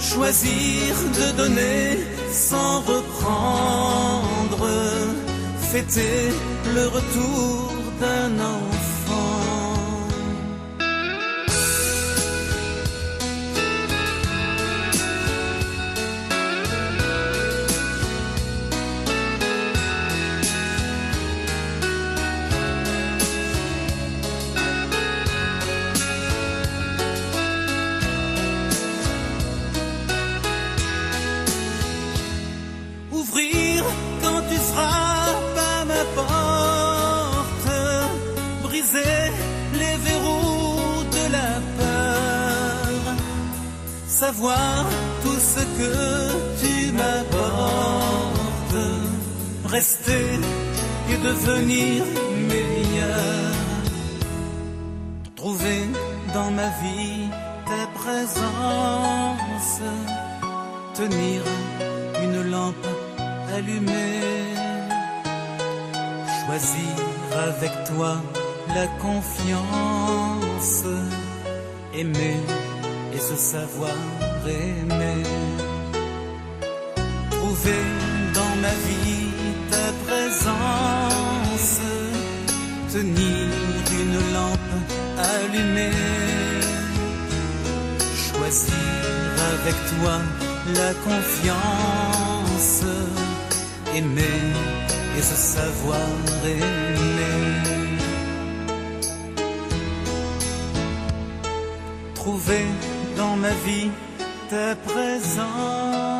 choisir 0.00 0.94
de 1.18 1.26
donner 1.36 1.98
sans 2.30 2.80
reprendre, 2.80 4.68
fêter 5.70 6.32
le 6.74 6.84
retour 6.88 7.72
d'un 8.00 8.38
enfant. 8.40 8.71
Rester 49.72 50.26
et 51.10 51.18
devenir 51.28 52.04
meilleur, 52.52 53.52
trouver 55.34 55.82
dans 56.34 56.50
ma 56.50 56.68
vie 56.82 57.30
ta 57.70 57.86
présence, 58.00 59.80
tenir 60.94 61.40
une 62.22 62.50
lampe 62.50 62.86
allumée, 63.56 64.56
choisir 66.40 66.94
avec 67.48 67.72
toi 67.90 68.12
la 68.76 68.86
confiance, 69.06 70.84
aimer 71.94 72.40
et 73.14 73.18
se 73.18 73.36
savoir 73.36 73.96
aimer, 74.46 75.22
trouver 77.30 77.82
dans 78.34 78.54
ma 78.64 78.74
vie 78.86 79.31
présence, 80.12 81.80
tenir 82.92 83.46
une 84.00 84.18
lampe 84.34 84.74
allumée, 85.32 85.98
choisir 88.26 88.88
avec 89.52 89.76
toi 89.92 90.14
la 90.78 90.92
confiance, 91.08 92.84
aimer 93.96 94.40
et 95.16 95.22
se 95.22 95.36
savoir 95.56 96.08
aimer. 96.44 97.72
Trouver 102.14 102.66
dans 103.16 103.36
ma 103.36 103.54
vie 103.66 103.90
ta 104.50 104.76
présence. 104.76 106.11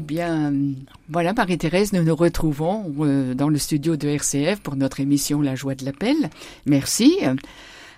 Eh 0.00 0.02
bien, 0.02 0.54
voilà, 1.10 1.34
Marie-Thérèse, 1.34 1.92
nous 1.92 2.02
nous 2.02 2.16
retrouvons 2.16 2.90
euh, 3.00 3.34
dans 3.34 3.50
le 3.50 3.58
studio 3.58 3.98
de 3.98 4.08
RCF 4.08 4.58
pour 4.62 4.74
notre 4.74 4.98
émission 4.98 5.42
La 5.42 5.56
joie 5.56 5.74
de 5.74 5.84
l'appel. 5.84 6.16
Merci. 6.64 7.18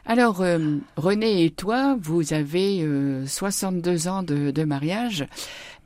Alors, 0.04 0.40
euh, 0.40 0.78
René 0.96 1.44
et 1.44 1.50
toi, 1.50 1.96
vous 2.02 2.32
avez 2.32 2.82
euh, 2.82 3.24
62 3.24 4.08
ans 4.08 4.24
de, 4.24 4.64
mariage, 4.64 5.28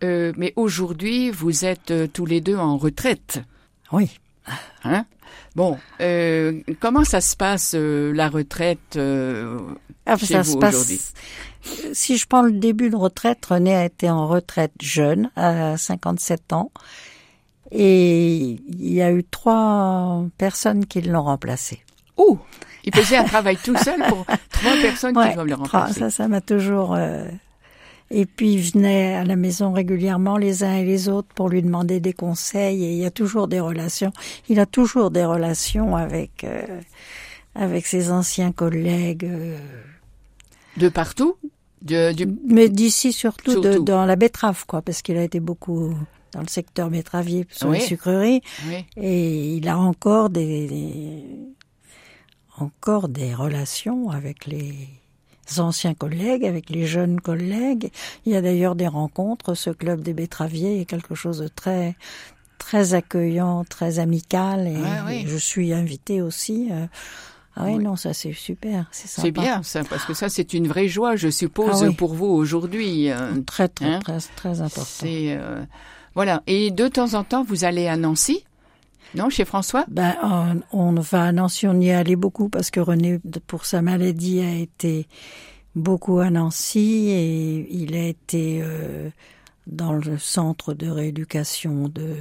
euh, 0.05 0.33
mais 0.39 0.55
aujourd'hui, 0.57 1.29
vous 1.29 1.67
êtes 1.67 1.93
tous 2.15 2.25
les 2.25 2.41
deux 2.41 2.57
en 2.57 2.79
retraite. 2.79 3.43
Oui. 3.93 4.19
Hein? 4.85 5.05
Bon, 5.55 5.79
euh, 6.01 6.61
comment 6.81 7.05
ça 7.05 7.21
se 7.21 7.35
passe, 7.37 7.73
euh, 7.75 8.13
la 8.13 8.29
retraite 8.29 8.97
euh, 8.97 9.59
Ah, 10.05 10.17
chez 10.17 10.27
ça 10.27 10.43
vous 10.43 10.57
aujourd'hui? 10.59 11.01
Si 11.95 12.17
je 12.17 12.27
prends 12.27 12.43
le 12.43 12.53
début 12.53 12.91
de 12.91 12.97
retraite, 12.97 13.45
René 13.47 13.75
a 13.75 13.85
été 13.87 14.09
en 14.11 14.27
retraite 14.29 14.73
jeune, 14.81 15.31
à 15.35 15.77
57 15.77 16.53
ans. 16.53 16.71
Et 17.73 18.37
il 18.69 18.93
y 18.93 19.03
a 19.03 19.11
eu 19.11 19.25
trois 19.25 20.25
personnes 20.39 20.87
qui 20.87 21.01
l'ont 21.01 21.25
remplacé. 21.25 21.83
Ouh, 22.17 22.39
il 22.85 22.95
faisait 22.95 23.17
un 23.17 23.25
travail 23.25 23.57
tout 23.57 23.77
seul 23.79 24.01
pour 24.09 24.25
trois 24.51 24.77
personnes 24.81 25.17
Ouais, 25.19 25.31
qui 25.31 25.37
vont 25.37 25.43
le 25.45 25.55
remplacer. 25.55 25.99
ça, 26.01 26.11
ça 26.11 26.29
m'a 26.29 26.41
toujours. 26.41 26.97
Et 28.11 28.25
puis 28.27 28.53
il 28.55 28.61
venait 28.63 29.15
à 29.15 29.25
la 29.25 29.35
maison 29.37 29.73
régulièrement 29.73 30.37
les 30.37 30.63
uns 30.63 30.77
et 30.77 30.85
les 30.85 31.09
autres 31.09 31.29
pour 31.35 31.49
lui 31.49 31.61
demander 31.63 31.99
des 32.01 32.13
conseils. 32.13 32.85
Et 32.85 32.93
il 32.93 32.99
y 32.99 33.05
a 33.05 33.11
toujours 33.11 33.49
des 33.49 33.59
relations. 33.61 34.13
Il 34.49 34.61
a 34.61 34.67
toujours 34.67 35.11
des 35.11 35.25
relations 35.25 35.97
avec 35.97 36.45
euh, 36.45 36.63
avec 37.55 37.87
ses 37.87 38.11
anciens 38.13 38.53
collègues. 38.53 39.25
euh, 39.25 39.59
De 40.77 40.89
partout? 40.89 41.37
De, 41.83 42.13
du... 42.13 42.27
Mais 42.47 42.69
d'ici 42.69 43.13
surtout, 43.13 43.61
de- 43.61 43.79
dans 43.79 44.05
la 44.07 44.17
betterave, 44.17 44.67
quoi, 44.67 44.83
parce 44.83 45.03
qu'il 45.03 45.17
a 45.17 45.23
été 45.23 45.41
beaucoup 45.41 45.95
dans 46.33 46.41
le 46.41 46.49
secteur 46.49 46.91
betteravier 46.91 47.47
sur 47.51 47.69
Oui. 47.69 47.79
les 47.79 47.85
sucreries. 47.85 48.41
Oui. 48.69 48.85
Et 48.97 49.55
il 49.57 49.69
a 49.69 49.79
encore 49.79 50.31
des, 50.31 50.67
des- 50.69 51.25
encore 52.59 53.09
des 53.09 53.35
relations 53.35 54.11
avec 54.11 54.47
les 54.47 54.89
anciens 55.59 55.95
collègues, 55.95 56.45
avec 56.45 56.71
les 56.71 56.87
jeunes 56.87 57.21
collègues. 57.21 57.91
Il 58.25 58.33
y 58.33 58.37
a 58.37 58.43
d'ailleurs 58.43 58.75
des 58.75 58.89
rencontres. 58.89 59.55
Ce 59.55 59.71
club 59.71 60.01
des 60.03 60.13
betteraviers 60.15 60.81
est 60.81 60.85
quelque 60.85 61.15
chose 61.15 61.39
de 61.39 61.49
très 61.49 61.97
très 62.59 62.95
accueillant, 62.95 63.65
très 63.65 63.99
amical. 63.99 64.67
Et, 64.67 64.77
oui. 65.07 65.23
et 65.25 65.27
je 65.27 65.37
suis 65.37 65.73
invitée 65.73 66.23
aussi. 66.23 66.69
euh. 66.73 66.87
Ah 67.59 67.65
oui, 67.65 67.77
Oui. 67.77 67.85
non, 67.85 67.97
ça 67.97 68.13
c'est 68.13 68.35
super, 68.35 68.87
c'est 68.91 69.09
sympa. 69.09 69.23
C'est 69.27 69.31
bien 69.33 69.63
ça, 69.63 69.83
parce 69.85 70.05
que 70.05 70.13
ça 70.13 70.29
c'est 70.29 70.53
une 70.53 70.69
vraie 70.69 70.89
joie, 70.89 71.17
je 71.17 71.31
suppose, 71.31 71.83
Ah 71.85 71.89
oui. 71.89 71.95
pour 71.95 72.13
vous 72.13 72.27
aujourd'hui. 72.27 73.11
euh, 73.11 73.41
Très 73.47 73.69
très 73.69 73.87
Hein 73.87 73.99
très 74.01 74.19
très 74.37 74.61
important. 74.61 75.07
Euh, 75.07 75.65
voilà. 76.15 76.43
Et 76.47 76.71
de 76.71 76.87
temps 76.89 77.15
en 77.15 77.25
temps, 77.25 77.45
vous 77.45 77.65
allez 77.65 77.89
à 77.89 77.97
Nancy, 77.97 78.45
non, 79.15 79.31
chez 79.31 79.45
François? 79.45 79.85
Ben, 79.89 80.15
on, 80.23 80.61
on 80.73 80.93
va 81.01 81.25
à 81.25 81.33
Nancy, 81.33 81.67
on 81.67 81.81
y 81.81 81.89
est 81.89 81.95
allé 81.95 82.17
beaucoup 82.17 82.49
parce 82.49 82.71
que 82.71 82.81
René, 82.81 83.19
pour 83.47 83.65
sa 83.65 83.81
maladie, 83.83 84.41
a 84.41 84.55
été 84.55 85.07
beaucoup 85.75 86.19
à 86.19 86.31
Nancy 86.31 87.09
et 87.11 87.67
il 87.75 87.95
a 87.95 88.07
été 88.07 88.61
euh, 88.63 89.11
dans 89.67 89.93
le 89.93 90.19
centre 90.19 90.75
de 90.75 90.89
rééducation 90.89 91.89
de 91.89 92.15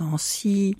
Nancy. 0.00 0.76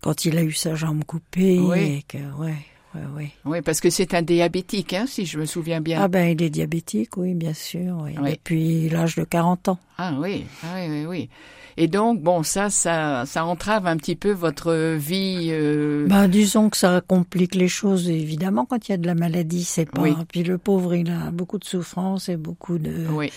Quand 0.00 0.24
il 0.24 0.36
a 0.36 0.42
eu 0.42 0.52
sa 0.52 0.74
jambe 0.74 1.04
coupée 1.04 1.58
Oui. 1.58 1.78
et 1.78 2.02
que 2.06 2.18
ouais, 2.38 2.56
oui, 2.94 3.00
oui. 3.16 3.30
Oui, 3.44 3.60
parce 3.62 3.80
que 3.80 3.90
c'est 3.90 4.14
un 4.14 4.22
diabétique, 4.22 4.92
hein, 4.92 5.04
si 5.06 5.26
je 5.26 5.38
me 5.38 5.46
souviens 5.46 5.80
bien. 5.80 6.00
Ah 6.02 6.08
ben, 6.08 6.28
il 6.38 6.42
est 6.42 6.50
diabétique, 6.50 7.16
oui, 7.16 7.34
bien 7.34 7.54
sûr, 7.54 7.98
oui. 8.02 8.12
Oui. 8.20 8.30
Depuis 8.32 8.88
l'âge 8.88 9.16
de 9.16 9.24
40 9.24 9.68
ans. 9.68 9.78
Ah 9.98 10.14
oui, 10.18 10.44
ah 10.62 10.74
oui, 10.76 10.88
oui, 10.90 11.06
oui. 11.06 11.28
Et 11.76 11.88
donc, 11.88 12.20
bon, 12.20 12.44
ça, 12.44 12.70
ça, 12.70 13.24
ça 13.26 13.44
entrave 13.44 13.88
un 13.88 13.96
petit 13.96 14.14
peu 14.14 14.30
votre 14.30 14.94
vie. 14.96 15.48
euh, 15.50 16.06
Ben, 16.06 16.28
disons 16.28 16.70
que 16.70 16.76
ça 16.76 17.00
complique 17.06 17.56
les 17.56 17.66
choses, 17.66 18.08
évidemment, 18.08 18.64
quand 18.64 18.88
il 18.88 18.92
y 18.92 18.94
a 18.94 18.96
de 18.96 19.06
la 19.08 19.16
maladie, 19.16 19.64
c'est 19.64 19.90
pas... 19.90 20.00
Oui. 20.02 20.14
Puis 20.30 20.44
le 20.44 20.56
pauvre, 20.58 20.94
il 20.94 21.10
a 21.10 21.32
beaucoup 21.32 21.58
de 21.58 21.64
souffrance 21.64 22.28
et 22.28 22.36
beaucoup 22.36 22.78
de... 22.78 23.06
Oui, 23.10 23.32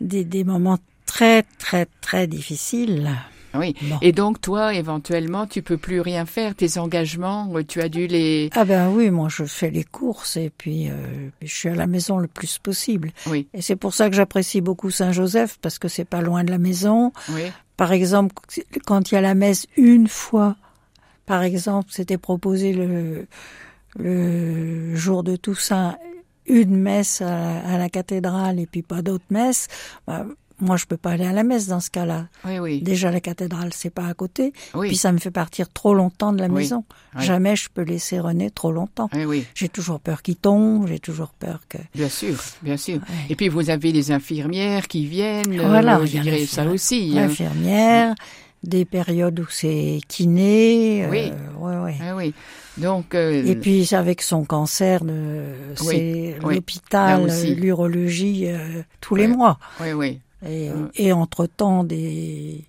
Des, 0.00 0.24
des 0.24 0.44
moments 0.44 0.78
très, 1.06 1.42
très, 1.58 1.86
très 2.00 2.28
difficiles. 2.28 3.10
Oui. 3.54 3.74
Bon. 3.82 3.96
Et 4.02 4.12
donc, 4.12 4.40
toi, 4.40 4.74
éventuellement, 4.74 5.46
tu 5.46 5.62
peux 5.62 5.76
plus 5.76 6.00
rien 6.00 6.26
faire. 6.26 6.54
Tes 6.54 6.78
engagements, 6.78 7.50
euh, 7.54 7.62
tu 7.66 7.80
as 7.80 7.88
dû 7.88 8.06
les. 8.06 8.50
Ah 8.54 8.64
ben 8.64 8.90
oui, 8.90 9.10
moi 9.10 9.28
je 9.30 9.44
fais 9.44 9.70
les 9.70 9.84
courses 9.84 10.36
et 10.36 10.50
puis 10.56 10.88
euh, 10.90 11.28
je 11.42 11.54
suis 11.54 11.68
à 11.68 11.74
la 11.74 11.86
maison 11.86 12.18
le 12.18 12.28
plus 12.28 12.58
possible. 12.58 13.10
Oui, 13.26 13.48
Et 13.54 13.62
c'est 13.62 13.76
pour 13.76 13.94
ça 13.94 14.08
que 14.10 14.16
j'apprécie 14.16 14.60
beaucoup 14.60 14.90
Saint-Joseph 14.90 15.58
parce 15.62 15.78
que 15.78 15.88
c'est 15.88 16.04
pas 16.04 16.20
loin 16.20 16.44
de 16.44 16.50
la 16.50 16.58
maison. 16.58 17.12
oui, 17.30 17.42
Par 17.76 17.92
exemple, 17.92 18.34
quand 18.86 19.10
il 19.10 19.14
y 19.14 19.18
a 19.18 19.20
la 19.20 19.34
messe 19.34 19.66
une 19.76 20.08
fois, 20.08 20.56
par 21.26 21.42
exemple, 21.42 21.88
c'était 21.90 22.18
proposé 22.18 22.72
le, 22.72 23.26
le 23.98 24.94
jour 24.94 25.22
de 25.22 25.36
Toussaint, 25.36 25.96
une 26.46 26.76
messe 26.76 27.20
à, 27.20 27.58
à 27.60 27.78
la 27.78 27.88
cathédrale 27.88 28.58
et 28.58 28.66
puis 28.66 28.82
pas 28.82 29.02
d'autres 29.02 29.24
messes. 29.30 29.68
Bah, 30.06 30.24
moi, 30.60 30.76
je 30.76 30.86
peux 30.86 30.96
pas 30.96 31.10
aller 31.10 31.24
à 31.26 31.32
la 31.32 31.42
messe 31.44 31.66
dans 31.68 31.80
ce 31.80 31.90
cas-là. 31.90 32.26
oui, 32.44 32.58
oui. 32.58 32.80
Déjà, 32.82 33.10
la 33.10 33.20
cathédrale, 33.20 33.70
c'est 33.72 33.90
pas 33.90 34.06
à 34.06 34.14
côté. 34.14 34.52
Oui. 34.74 34.88
Puis 34.88 34.96
ça 34.96 35.12
me 35.12 35.18
fait 35.18 35.30
partir 35.30 35.68
trop 35.72 35.94
longtemps 35.94 36.32
de 36.32 36.40
la 36.40 36.48
maison. 36.48 36.84
Jamais 37.18 37.56
je 37.56 37.68
peux 37.72 37.82
laisser 37.82 38.18
René 38.20 38.50
trop 38.50 38.72
longtemps. 38.72 39.08
Oui, 39.14 39.24
oui, 39.24 39.46
J'ai 39.54 39.68
toujours 39.68 40.00
peur 40.00 40.22
qu'il 40.22 40.36
tombe, 40.36 40.86
j'ai 40.88 40.98
toujours 40.98 41.30
peur 41.30 41.60
que... 41.68 41.78
bien 41.94 42.08
sûr, 42.08 42.36
bien 42.62 42.76
sûr. 42.76 43.00
Et 43.30 43.34
puis 43.36 43.48
vous 43.48 43.70
avez 43.70 43.92
les 43.92 44.10
infirmières 44.12 44.88
qui 44.88 45.06
viennent. 45.06 45.58
euh, 45.58 45.68
Voilà, 45.68 46.00
je 46.04 46.12
il 46.12 46.14
y 46.16 46.18
a 46.18 46.22
dirais 46.22 46.46
ça 46.46 46.64
aussi. 46.66 47.14
hein. 47.16 47.24
Infirmière, 47.24 48.14
des 48.64 48.84
périodes 48.84 49.38
où 49.40 49.46
c'est 49.50 50.00
kiné. 50.08 51.04
euh, 51.04 51.10
Oui. 51.10 51.32
ouais, 51.58 51.76
ouais. 51.78 51.94
Ah 52.00 52.16
oui. 52.16 52.34
Donc. 52.76 53.14
euh, 53.14 53.44
Et 53.44 53.56
puis 53.56 53.88
avec 53.92 54.22
son 54.22 54.44
cancer, 54.44 55.04
de- 55.04 55.54
c'est 55.76 56.36
oui, 56.44 56.54
l'hôpital, 56.56 57.28
l'urologie 57.56 58.46
euh, 58.48 58.82
tous 59.00 59.14
Ouais. 59.14 59.20
les 59.22 59.28
mois. 59.28 59.58
Oui, 59.80 59.92
oui. 59.92 60.20
Et, 60.46 60.70
Mm. 60.70 60.90
et 60.96 61.12
entre-temps, 61.12 61.84
des 61.84 62.64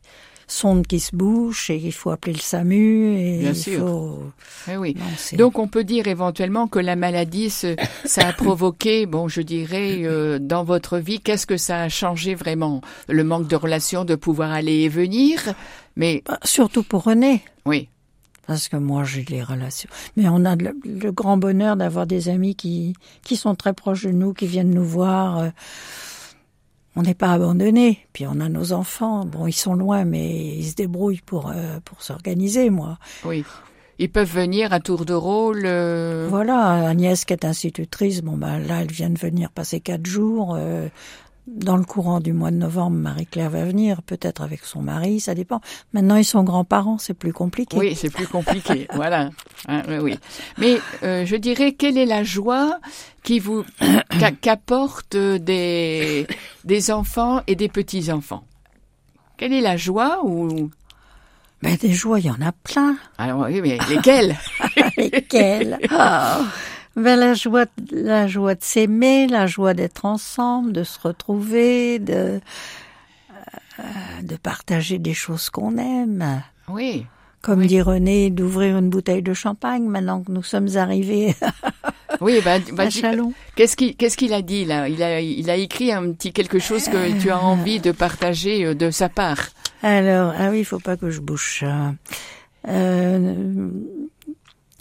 sondes 0.47 0.87
qui 0.87 0.99
se 0.99 1.15
bouchent 1.15 1.69
et 1.69 1.75
il 1.77 1.91
faut 1.91 2.09
appeler 2.09 2.33
le 2.33 2.39
SAMU. 2.39 3.17
Et 3.19 3.37
Bien 3.39 3.51
il 3.51 3.55
sûr. 3.55 3.79
faut... 3.87 4.23
Oui, 4.67 4.75
oui. 4.77 4.95
Non, 4.97 5.37
Donc 5.37 5.59
on 5.59 5.67
peut 5.67 5.83
dire 5.83 6.07
éventuellement 6.07 6.67
que 6.67 6.79
la 6.79 6.95
maladie, 6.95 7.51
ça 7.51 8.27
a 8.27 8.33
provoqué, 8.33 9.05
bon, 9.05 9.27
je 9.27 9.41
dirais, 9.41 9.99
euh, 10.05 10.39
dans 10.39 10.63
votre 10.63 10.97
vie, 10.97 11.19
qu'est-ce 11.19 11.45
que 11.45 11.57
ça 11.57 11.81
a 11.83 11.89
changé 11.89 12.33
vraiment? 12.33 12.81
Le 13.07 13.23
manque 13.23 13.47
de 13.47 13.55
relations, 13.55 14.05
de 14.05 14.15
pouvoir 14.15 14.51
aller 14.51 14.77
et 14.79 14.89
venir, 14.89 15.53
mais 15.95 16.23
Bah, 16.25 16.39
surtout 16.43 16.81
pour 16.81 17.03
René. 17.03 17.43
oui, 17.65 17.87
Parce 18.47 18.67
que 18.69 18.77
moi, 18.77 19.03
j'ai 19.03 19.23
les 19.29 19.43
relations. 19.43 19.89
Mais 20.17 20.27
on 20.29 20.43
a 20.45 20.55
le, 20.55 20.73
le 20.83 21.11
grand 21.11 21.37
bonheur 21.37 21.75
d'avoir 21.75 22.07
des 22.07 22.27
amis 22.29 22.55
qui, 22.55 22.95
qui 23.23 23.35
sont 23.35 23.53
très 23.53 23.73
proches 23.73 24.05
de 24.07 24.11
nous, 24.11 24.33
qui 24.33 24.47
viennent 24.47 24.71
nous 24.73 24.83
voir. 24.83 25.37
euh, 25.37 25.49
On 26.95 27.03
n'est 27.03 27.13
pas 27.13 27.31
abandonnés. 27.33 27.99
Puis 28.13 28.25
on 28.27 28.39
a 28.39 28.49
nos 28.49 28.71
enfants. 28.73 29.25
Bon, 29.25 29.47
ils 29.47 29.53
sont 29.53 29.73
loin, 29.75 30.05
mais 30.05 30.55
ils 30.57 30.65
se 30.69 30.75
débrouillent 30.75 31.21
pour, 31.25 31.49
euh, 31.49 31.79
pour 31.85 32.01
s'organiser, 32.01 32.69
moi. 32.69 32.97
oui. 33.25 33.43
Ils 34.01 34.09
peuvent 34.09 34.33
venir 34.33 34.71
à 34.71 34.79
tour 34.79 35.03
de 35.03 35.13
rôle. 35.13 35.63
euh, 35.65 36.25
Voilà, 36.29 36.87
Agnès 36.87 37.25
qui 37.25 37.33
est 37.33 37.43
institutrice, 37.43 38.21
bon, 38.21 38.37
bah, 38.37 38.57
là, 38.57 38.81
elle 38.81 38.91
vient 38.91 39.09
de 39.09 39.19
venir 39.19 39.49
passer 39.51 39.81
quatre 39.81 40.05
jours. 40.05 40.55
euh, 40.57 40.87
dans 41.55 41.77
le 41.77 41.83
courant 41.83 42.19
du 42.19 42.33
mois 42.33 42.51
de 42.51 42.55
novembre, 42.57 42.97
Marie-Claire 42.97 43.49
va 43.49 43.63
venir, 43.65 44.01
peut-être 44.01 44.41
avec 44.41 44.63
son 44.63 44.81
mari, 44.81 45.19
ça 45.19 45.33
dépend. 45.35 45.61
Maintenant, 45.93 46.15
ils 46.15 46.25
sont 46.25 46.43
grands-parents, 46.43 46.97
c'est 46.97 47.13
plus 47.13 47.33
compliqué. 47.33 47.77
Oui, 47.77 47.95
c'est 47.95 48.09
plus 48.09 48.27
compliqué, 48.27 48.87
voilà. 48.93 49.29
Hein, 49.67 49.83
oui, 49.87 49.97
oui. 50.01 50.19
Mais 50.57 50.79
euh, 51.03 51.25
je 51.25 51.35
dirais, 51.35 51.73
quelle 51.73 51.97
est 51.97 52.05
la 52.05 52.23
joie 52.23 52.79
qui 53.23 53.39
vous 53.39 53.63
qu'a- 54.19 54.31
qu'apportent 54.31 55.17
des 55.17 56.27
des 56.63 56.91
enfants 56.91 57.41
et 57.47 57.55
des 57.55 57.69
petits 57.69 58.11
enfants 58.11 58.43
Quelle 59.37 59.53
est 59.53 59.61
la 59.61 59.75
joie 59.77 60.21
ou 60.23 60.69
Mais 61.63 61.75
des 61.77 61.91
joies, 61.91 62.19
il 62.19 62.25
y 62.27 62.31
en 62.31 62.41
a 62.41 62.51
plein. 62.51 62.95
alors 63.17 63.41
oui, 63.47 63.59
mais 63.61 63.77
lesquelles? 63.89 64.37
Lesquelles? 64.97 65.79
Ah. 65.91 66.41
Ben, 66.99 67.19
la 67.19 67.33
joie, 67.33 67.65
de- 67.65 68.01
la 68.01 68.27
joie 68.27 68.55
de 68.55 68.63
s'aimer, 68.63 69.27
la 69.27 69.47
joie 69.47 69.73
d'être 69.73 70.05
ensemble, 70.05 70.73
de 70.73 70.83
se 70.83 70.99
retrouver, 70.99 71.99
de, 71.99 72.39
euh, 73.79 73.83
de 74.23 74.35
partager 74.35 74.99
des 74.99 75.13
choses 75.13 75.49
qu'on 75.49 75.77
aime. 75.77 76.43
Oui, 76.67 77.05
Comme 77.41 77.65
dit 77.65 77.81
René, 77.81 78.29
d'ouvrir 78.29 78.77
une 78.77 78.89
bouteille 78.89 79.21
de 79.23 79.33
champagne 79.33 79.83
maintenant 79.87 80.21
que 80.23 80.31
nous 80.31 80.43
sommes 80.43 80.67
arrivés 80.75 81.35
oui. 82.21 82.41
Bah, 82.43 82.59
bah, 82.73 82.87
qu'est-ce 83.55 83.77
qu'il 83.77 83.95
qu'est-ce 83.95 84.17
qu'il 84.17 84.33
a 84.33 84.41
dit 84.41 84.65
là? 84.65 84.89
Il 84.89 85.01
a 85.01 85.21
il 85.21 85.49
a 85.49 85.55
écrit 85.55 85.93
un 85.93 86.11
petit 86.11 86.33
quelque 86.33 86.59
chose 86.59 86.89
que 86.89 87.17
tu 87.21 87.29
as 87.31 87.39
envie 87.39 87.79
de 87.79 87.91
partager 87.93 88.65
euh, 88.65 88.75
de 88.75 88.91
sa 88.91 89.07
part. 89.07 89.39
Alors, 89.81 90.33
ah 90.37 90.49
oui, 90.51 90.59
il 90.59 90.65
faut 90.65 90.79
pas 90.79 90.97
que 90.97 91.09
je 91.09 91.21
bouche. 91.21 91.63
Euh, 92.67 93.69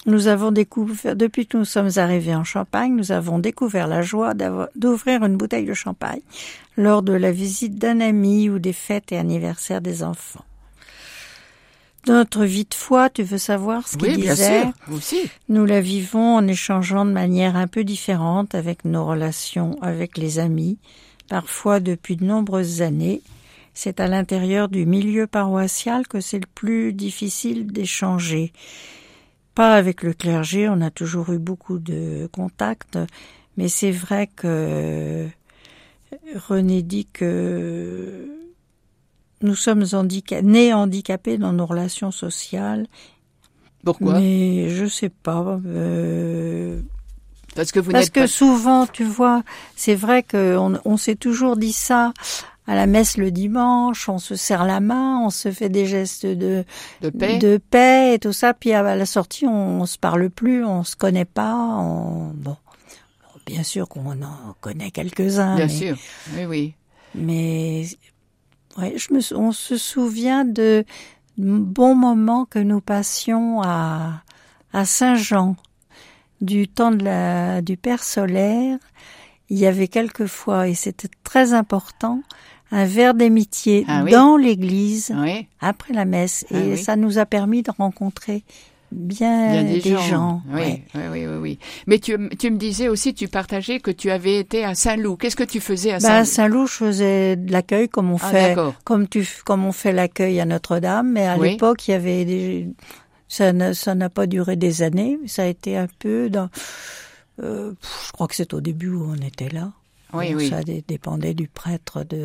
nous 0.07 0.27
avons 0.27 0.53
découvert, 0.53 1.17
depuis 1.17 1.47
que 1.47 1.57
nous 1.57 1.65
sommes 1.65 1.91
arrivés 1.97 2.35
en 2.35 2.45
Champagne, 2.45 2.95
nous 2.95 3.13
avons 3.13 3.39
découvert 3.39 3.87
la 3.87 4.03
joie 4.03 4.35
d'ouvrir 4.75 5.25
une 5.25 5.37
bouteille 5.37 5.67
de 5.67 5.75
champagne 5.75 6.21
lors 6.77 7.03
de 7.03 7.13
la 7.13 7.33
visite 7.33 7.77
d'un 7.77 8.01
ami 8.01 8.49
ou 8.49 8.59
des 8.59 8.73
fêtes 8.73 9.13
et 9.13 9.19
anniversaires 9.19 9.81
des 9.81 10.03
enfants. 10.03 10.45
Notre 12.07 12.45
vie 12.45 12.65
de 12.65 12.75
foi, 12.75 13.11
tu 13.11 13.23
veux 13.23 13.39
savoir 13.39 13.87
ce 13.87 13.99
qu'il 13.99 14.09
Oui, 14.09 14.17
bien 14.17 14.33
disait 14.33 14.63
sûr, 14.63 14.95
aussi. 14.95 15.31
Nous 15.49 15.67
la 15.67 15.81
vivons 15.81 16.37
en 16.37 16.47
échangeant 16.47 17.05
de 17.05 17.11
manière 17.11 17.57
un 17.57 17.67
peu 17.67 17.85
différente 17.85 18.55
avec 18.55 18.85
nos 18.85 19.05
relations 19.05 19.77
avec 19.83 20.17
les 20.17 20.39
amis, 20.39 20.79
parfois 21.29 21.81
depuis 21.81 22.17
de 22.17 22.25
nombreuses 22.25 22.81
années. 22.81 23.21
C'est 23.75 24.01
à 24.01 24.07
l'intérieur 24.07 24.69
du 24.69 24.87
milieu 24.87 25.27
paroissial 25.27 26.07
que 26.09 26.21
c'est 26.21 26.39
le 26.39 26.49
plus 26.55 26.93
difficile 26.95 27.67
d'échanger. 27.67 28.53
Pas 29.59 29.75
avec 29.75 30.05
le 30.05 30.13
clergé, 30.13 30.69
on 30.69 30.81
a 30.83 30.91
toujours 30.93 31.33
eu 31.33 31.39
beaucoup 31.39 31.81
de 31.81 32.29
contacts, 32.31 32.97
mais 33.57 33.67
c'est 33.67 33.91
vrai 33.91 34.29
que 34.29 35.27
René 36.49 36.83
dit 36.83 37.07
que 37.13 38.29
nous 39.43 39.57
sommes 39.57 39.85
nés 40.45 40.73
handicapés 40.73 41.39
dans 41.39 41.53
nos 41.53 41.67
relations 41.67 42.13
sociales 42.13 42.87
Pourquoi? 43.85 44.21
Mais 44.21 44.69
je 44.69 44.87
sais 44.87 45.09
pas. 45.09 45.59
euh, 45.67 46.79
Parce 47.57 47.73
que 47.73 47.81
vous 47.81 47.91
parce 47.91 48.11
que 48.11 48.21
pas 48.21 48.27
souvent, 48.29 48.87
tu 48.87 49.03
vois, 49.03 49.43
c'est 49.75 49.97
vrai 49.97 50.23
qu'on 50.23 50.79
on 50.85 50.97
s'est 50.97 51.17
toujours 51.17 51.57
dit 51.57 51.73
ça 51.73 52.13
à 52.69 52.75
la 52.77 52.87
messe 52.87 53.17
le 53.17 53.31
dimanche, 53.33 54.09
on 54.09 54.19
se 54.19 54.37
serre 54.37 54.65
la 54.65 54.79
main, 54.79 55.21
on 55.25 55.31
se 55.31 55.51
fait 55.51 55.71
des 55.71 55.87
gestes 55.87 56.27
de, 56.27 56.65
de 57.01 57.11
paix. 57.11 57.39
de 57.39 57.57
paix 57.57 58.15
et 58.15 58.19
tout 58.19 58.35
ça, 58.35 58.53
puis 58.55 58.73
à 58.73 58.95
la 58.95 59.07
sortie, 59.07 59.47
on, 59.47 59.81
on 59.81 59.87
se 59.87 59.99
parle 59.99 60.29
plus, 60.29 60.65
on 60.65 60.85
se 60.85 60.95
connaît 60.95 61.25
pas, 61.25 61.55
on, 61.57 62.31
bon. 62.35 62.57
Bien 63.47 63.63
sûr 63.63 63.89
qu'on 63.89 64.11
en 64.23 64.55
connaît 64.61 64.91
quelques-uns, 64.91 65.57
Bien 65.57 65.67
mais, 65.67 65.73
sûr. 65.73 65.97
Oui, 66.37 66.45
oui. 66.45 66.75
mais 67.15 67.87
ouais, 68.77 68.93
je 68.99 69.15
me, 69.15 69.21
on 69.35 69.53
se 69.53 69.79
souvient 69.79 70.45
de 70.45 70.85
bons 71.39 71.95
moments 71.95 72.45
que 72.45 72.59
nous 72.59 72.83
passions 72.83 73.63
à, 73.63 74.23
à 74.75 74.85
Saint-Jean, 74.85 75.57
du 76.43 76.69
temps 76.69 76.91
de 76.91 77.03
la, 77.03 77.63
du 77.63 77.79
Père 77.79 78.05
solaire. 78.05 78.79
Il 79.49 79.57
y 79.57 79.65
avait 79.65 79.89
quelquefois, 79.89 80.69
et 80.69 80.75
c'était 80.75 81.09
très 81.25 81.55
important, 81.55 82.21
un 82.71 82.85
verre 82.85 83.15
d'amitié 83.15 83.85
Ah 83.89 84.03
oui. 84.05 84.11
dans 84.13 84.37
l'église 84.37 85.13
Oui. 85.17 85.47
après 85.61 85.95
la 85.95 86.05
messe, 86.05 86.45
Ah 86.53 86.59
et 86.59 86.71
oui. 86.73 86.79
ça 86.79 86.97
nous 86.97 87.19
a 87.19 87.27
permis 87.27 87.63
de 87.63 87.71
rencontrer 87.77 88.43
bien, 88.93 89.53
Bien 89.53 89.65
des, 89.65 89.81
gens. 89.81 90.43
Oui, 90.51 90.83
ouais. 90.95 91.09
oui, 91.13 91.27
oui. 91.27 91.59
Mais 91.87 91.99
tu, 91.99 92.17
tu 92.39 92.51
me 92.51 92.57
disais 92.57 92.89
aussi, 92.89 93.13
tu 93.13 93.29
partageais 93.29 93.81
que 93.81 93.91
tu 93.91 94.11
avais 94.11 94.39
été 94.39 94.65
à 94.65 94.75
Saint-Loup. 94.75 95.17
Qu'est-ce 95.17 95.37
que 95.37 95.45
tu 95.45 95.61
faisais 95.61 95.93
à 95.93 95.99
Bah, 95.99 96.17
à 96.19 96.25
Saint-Loup? 96.25 96.67
Saint-Loup, 96.67 96.67
je 96.67 96.73
faisais 96.73 97.37
de 97.37 97.53
l'accueil 97.53 97.89
comme 97.91 98.11
on 98.11 98.17
Ah, 98.23 98.31
fait, 98.31 98.57
comme 98.85 99.07
tu, 99.07 99.29
comme 99.45 99.65
on 99.67 99.73
fait 99.73 99.93
l'accueil 99.93 100.41
à 100.41 100.47
Notre-Dame. 100.47 101.13
Mais 101.13 101.27
à 101.27 101.37
l'époque, 101.37 101.87
il 101.87 101.91
y 101.91 101.95
avait 101.95 102.25
des, 102.25 102.69
ça 103.29 103.53
n'a, 103.53 104.09
pas 104.09 104.27
duré 104.27 104.57
des 104.57 104.81
années, 104.83 105.19
ça 105.27 105.43
a 105.43 105.47
été 105.47 105.77
un 105.77 105.89
peu 105.99 106.31
dans, 106.31 106.49
euh, 107.43 107.73
je 108.07 108.13
crois 108.13 108.27
que 108.27 108.35
c'est 108.35 108.55
au 108.55 108.61
début 108.63 108.89
où 108.91 109.05
on 109.11 109.23
était 109.27 109.51
là. 109.51 109.73
Oui, 110.13 110.35
oui. 110.35 110.49
Ça 110.49 110.63
dé- 110.63 110.83
dépendait 110.89 111.35
du 111.35 111.49
prêtre 111.49 112.03
de, 112.05 112.17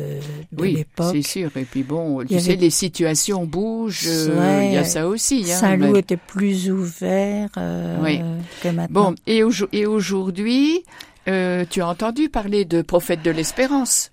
de 0.52 0.62
Oui, 0.62 0.72
l'époque. 0.74 1.12
c'est 1.14 1.22
sûr. 1.22 1.50
Et 1.56 1.64
puis 1.64 1.82
bon, 1.82 2.22
Il 2.22 2.28
tu 2.28 2.40
sais, 2.40 2.56
les 2.56 2.70
situations 2.70 3.44
bougent. 3.44 4.06
euh, 4.08 4.38
Ouais. 4.58 4.68
Il 4.68 4.74
y 4.74 4.76
a 4.78 4.84
ça 4.84 5.06
aussi. 5.06 5.44
Hein, 5.50 5.54
Saint-Loup 5.56 5.92
mais- 5.92 5.98
était 6.00 6.16
plus 6.16 6.70
ouvert 6.70 7.50
euh, 7.58 7.98
Oui. 8.02 8.20
que 8.62 8.68
maintenant. 8.68 9.10
Bon, 9.10 9.14
et 9.26 9.42
aujourd'hui, 9.86 10.82
euh, 11.28 11.64
tu 11.68 11.82
as 11.82 11.88
entendu 11.88 12.28
parler 12.28 12.64
de 12.64 12.82
prophète 12.82 13.22
de 13.22 13.30
l'espérance. 13.30 14.10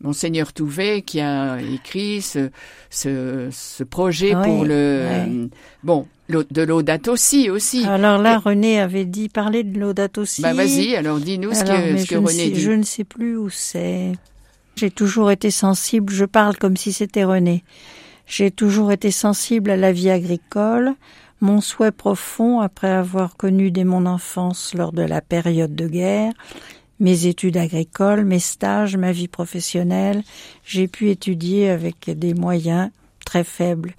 Monseigneur 0.00 0.52
Touvet 0.52 1.02
qui 1.02 1.20
a 1.20 1.58
écrit 1.60 2.20
ce, 2.22 2.50
ce, 2.90 3.48
ce 3.50 3.82
projet 3.84 4.34
Oui, 4.34 4.42
pour 4.44 4.64
le 4.64 5.48
bon 5.82 6.06
de 6.28 6.62
l'audate 6.62 7.08
aussi 7.08 7.50
aussi. 7.50 7.84
Alors 7.84 8.20
là, 8.20 8.38
René 8.38 8.80
avait 8.80 9.04
dit 9.04 9.28
parler 9.28 9.62
de 9.62 9.78
l'audate 9.78 10.18
aussi. 10.18 10.42
bah 10.42 10.54
vas-y, 10.54 10.96
alors 10.96 11.18
dis-nous 11.18 11.52
ce 11.52 11.64
que, 11.64 11.98
ce 11.98 12.06
que 12.06 12.16
René 12.16 12.28
sais, 12.30 12.50
dit. 12.50 12.60
je 12.60 12.72
ne 12.72 12.82
sais 12.82 13.04
plus 13.04 13.36
où 13.36 13.48
c'est. 13.48 14.12
J'ai 14.76 14.90
toujours 14.90 15.30
été 15.30 15.50
sensible, 15.50 16.12
je 16.12 16.24
parle 16.24 16.56
comme 16.56 16.76
si 16.76 16.92
c'était 16.92 17.24
René. 17.24 17.64
J'ai 18.26 18.50
toujours 18.50 18.92
été 18.92 19.10
sensible 19.10 19.70
à 19.70 19.76
la 19.76 19.92
vie 19.92 20.10
agricole. 20.10 20.94
Mon 21.40 21.60
souhait 21.60 21.92
profond, 21.92 22.60
après 22.60 22.90
avoir 22.90 23.36
connu 23.36 23.70
dès 23.70 23.84
mon 23.84 24.04
enfance 24.06 24.74
lors 24.74 24.92
de 24.92 25.02
la 25.02 25.20
période 25.20 25.74
de 25.74 25.86
guerre, 25.86 26.32
mes 27.00 27.26
études 27.26 27.56
agricoles, 27.56 28.24
mes 28.24 28.38
stages, 28.38 28.96
ma 28.96 29.12
vie 29.12 29.28
professionnelle, 29.28 30.22
j'ai 30.64 30.88
pu 30.88 31.10
étudier 31.10 31.68
avec 31.68 32.10
des 32.10 32.34
moyens 32.34 32.90
très 33.24 33.44
faibles. 33.44 33.94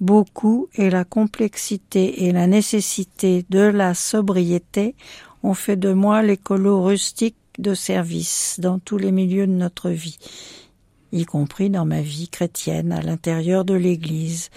Beaucoup 0.00 0.68
et 0.74 0.90
la 0.90 1.04
complexité 1.04 2.24
et 2.24 2.32
la 2.32 2.46
nécessité 2.46 3.44
de 3.50 3.60
la 3.60 3.94
sobriété 3.94 4.94
ont 5.42 5.54
fait 5.54 5.76
de 5.76 5.92
moi 5.92 6.22
l'écolo 6.22 6.82
rustique 6.82 7.36
de 7.58 7.74
service 7.74 8.56
dans 8.58 8.78
tous 8.78 8.98
les 8.98 9.12
milieux 9.12 9.46
de 9.46 9.52
notre 9.52 9.90
vie, 9.90 10.18
y 11.12 11.24
compris 11.24 11.70
dans 11.70 11.84
ma 11.84 12.00
vie 12.00 12.28
chrétienne 12.28 12.92
à 12.92 13.02
l'intérieur 13.02 13.64
de 13.64 13.74
l'Église. 13.74 14.50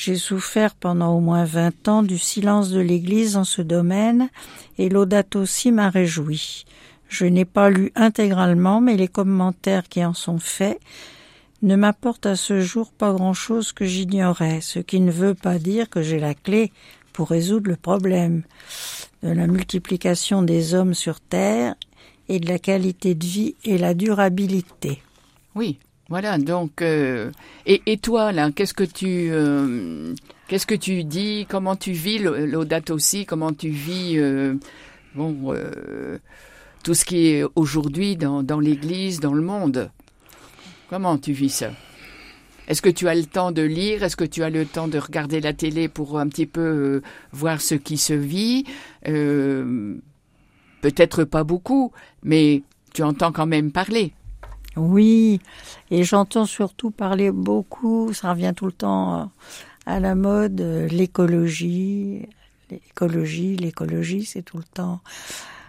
J'ai 0.00 0.14
souffert 0.14 0.76
pendant 0.76 1.16
au 1.16 1.18
moins 1.18 1.44
vingt 1.44 1.88
ans 1.88 2.04
du 2.04 2.18
silence 2.18 2.70
de 2.70 2.78
l'Église 2.78 3.36
en 3.36 3.42
ce 3.42 3.62
domaine, 3.62 4.30
et 4.78 4.88
l'audate 4.88 5.34
aussi 5.34 5.72
m'a 5.72 5.90
réjoui. 5.90 6.66
Je 7.08 7.24
n'ai 7.24 7.44
pas 7.44 7.68
lu 7.68 7.90
intégralement, 7.96 8.80
mais 8.80 8.96
les 8.96 9.08
commentaires 9.08 9.88
qui 9.88 10.04
en 10.04 10.14
sont 10.14 10.38
faits 10.38 10.78
ne 11.62 11.74
m'apportent 11.74 12.26
à 12.26 12.36
ce 12.36 12.60
jour 12.60 12.92
pas 12.92 13.12
grand-chose 13.12 13.72
que 13.72 13.86
j'ignorais, 13.86 14.60
ce 14.60 14.78
qui 14.78 15.00
ne 15.00 15.10
veut 15.10 15.34
pas 15.34 15.58
dire 15.58 15.90
que 15.90 16.00
j'ai 16.00 16.20
la 16.20 16.34
clé 16.34 16.70
pour 17.12 17.30
résoudre 17.30 17.68
le 17.68 17.76
problème 17.76 18.44
de 19.24 19.30
la 19.30 19.48
multiplication 19.48 20.42
des 20.42 20.74
hommes 20.74 20.94
sur 20.94 21.18
Terre 21.18 21.74
et 22.28 22.38
de 22.38 22.46
la 22.46 22.60
qualité 22.60 23.16
de 23.16 23.26
vie 23.26 23.56
et 23.64 23.78
la 23.78 23.94
durabilité. 23.94 25.02
Oui, 25.56 25.80
voilà. 26.08 26.38
Donc 26.38 26.82
euh, 26.82 27.30
et, 27.66 27.82
et 27.86 27.98
toi 27.98 28.32
là, 28.32 28.50
qu'est-ce 28.50 28.74
que 28.74 28.84
tu 28.84 29.28
euh, 29.30 30.14
qu'est-ce 30.48 30.66
que 30.66 30.74
tu 30.74 31.04
dis? 31.04 31.46
Comment 31.48 31.76
tu 31.76 31.92
vis 31.92 32.18
l'au- 32.18 32.46
l'audate 32.46 32.90
aussi? 32.90 33.26
Comment 33.26 33.52
tu 33.52 33.68
vis 33.68 34.18
euh, 34.18 34.54
bon 35.14 35.54
tout 36.84 36.94
ce 36.94 37.04
qui 37.04 37.28
est 37.28 37.44
aujourd'hui 37.56 38.16
dans, 38.16 38.42
l'Église, 38.60 39.20
dans 39.20 39.34
le 39.34 39.42
monde? 39.42 39.90
Comment 40.88 41.18
tu 41.18 41.32
vis 41.32 41.50
ça? 41.50 41.70
Est-ce 42.68 42.80
que 42.82 42.88
tu 42.88 43.08
as 43.08 43.14
le 43.14 43.24
temps 43.24 43.50
de 43.52 43.62
lire? 43.62 44.02
Est-ce 44.02 44.16
que 44.16 44.24
tu 44.24 44.42
as 44.42 44.50
le 44.50 44.64
temps 44.64 44.88
de 44.88 44.98
regarder 44.98 45.40
la 45.40 45.52
télé 45.52 45.88
pour 45.88 46.18
un 46.18 46.28
petit 46.28 46.46
peu 46.46 47.02
voir 47.32 47.60
ce 47.60 47.74
qui 47.74 47.98
se 47.98 48.14
vit? 48.14 48.64
Peut-être 50.80 51.24
pas 51.24 51.44
beaucoup, 51.44 51.92
mais 52.22 52.62
tu 52.94 53.02
entends 53.02 53.32
quand 53.32 53.46
même 53.46 53.72
parler. 53.72 54.12
Oui, 54.76 55.40
et 55.90 56.04
j'entends 56.04 56.46
surtout 56.46 56.90
parler 56.90 57.30
beaucoup, 57.30 58.12
ça 58.12 58.30
revient 58.32 58.52
tout 58.54 58.66
le 58.66 58.72
temps 58.72 59.20
euh, 59.20 59.24
à 59.86 59.98
la 60.00 60.14
mode, 60.14 60.60
euh, 60.60 60.86
l'écologie, 60.88 62.28
l'écologie, 62.70 63.56
l'écologie, 63.56 64.24
c'est 64.24 64.42
tout 64.42 64.58
le 64.58 64.64
temps. 64.64 65.00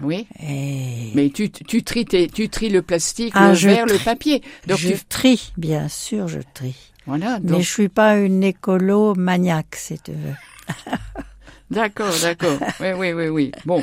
Oui. 0.02 0.28
Et 0.42 1.12
Mais 1.16 1.30
tu, 1.30 1.50
tu, 1.50 1.84
tries 1.84 2.06
tes- 2.06 2.28
tu 2.28 2.50
tries 2.50 2.70
le 2.70 2.82
plastique, 2.82 3.34
Ah, 3.36 3.50
le 3.50 3.54
verre, 3.56 3.86
le 3.86 3.98
papier. 3.98 4.42
Donc 4.68 4.78
je 4.78 4.90
tu, 4.94 5.06
trie, 5.10 5.52
bien 5.58 5.88
sûr, 5.90 6.28
je 6.28 6.40
trie. 6.54 6.76
voilà. 7.06 7.40
Mais 7.44 7.62
je 7.64 7.70
suis 7.70 7.90
pas 7.90 8.18
une 8.18 8.44
écolo 8.44 9.16
maniaque, 9.16 9.76
si 9.76 9.98
tu 10.00 10.12
veux. 10.12 10.36
d'accord, 11.72 12.14
d'accord. 12.22 12.60
Oui, 12.80 12.88
oui, 12.96 13.14
oui, 13.14 13.28
oui. 13.28 13.52
Bon, 13.66 13.82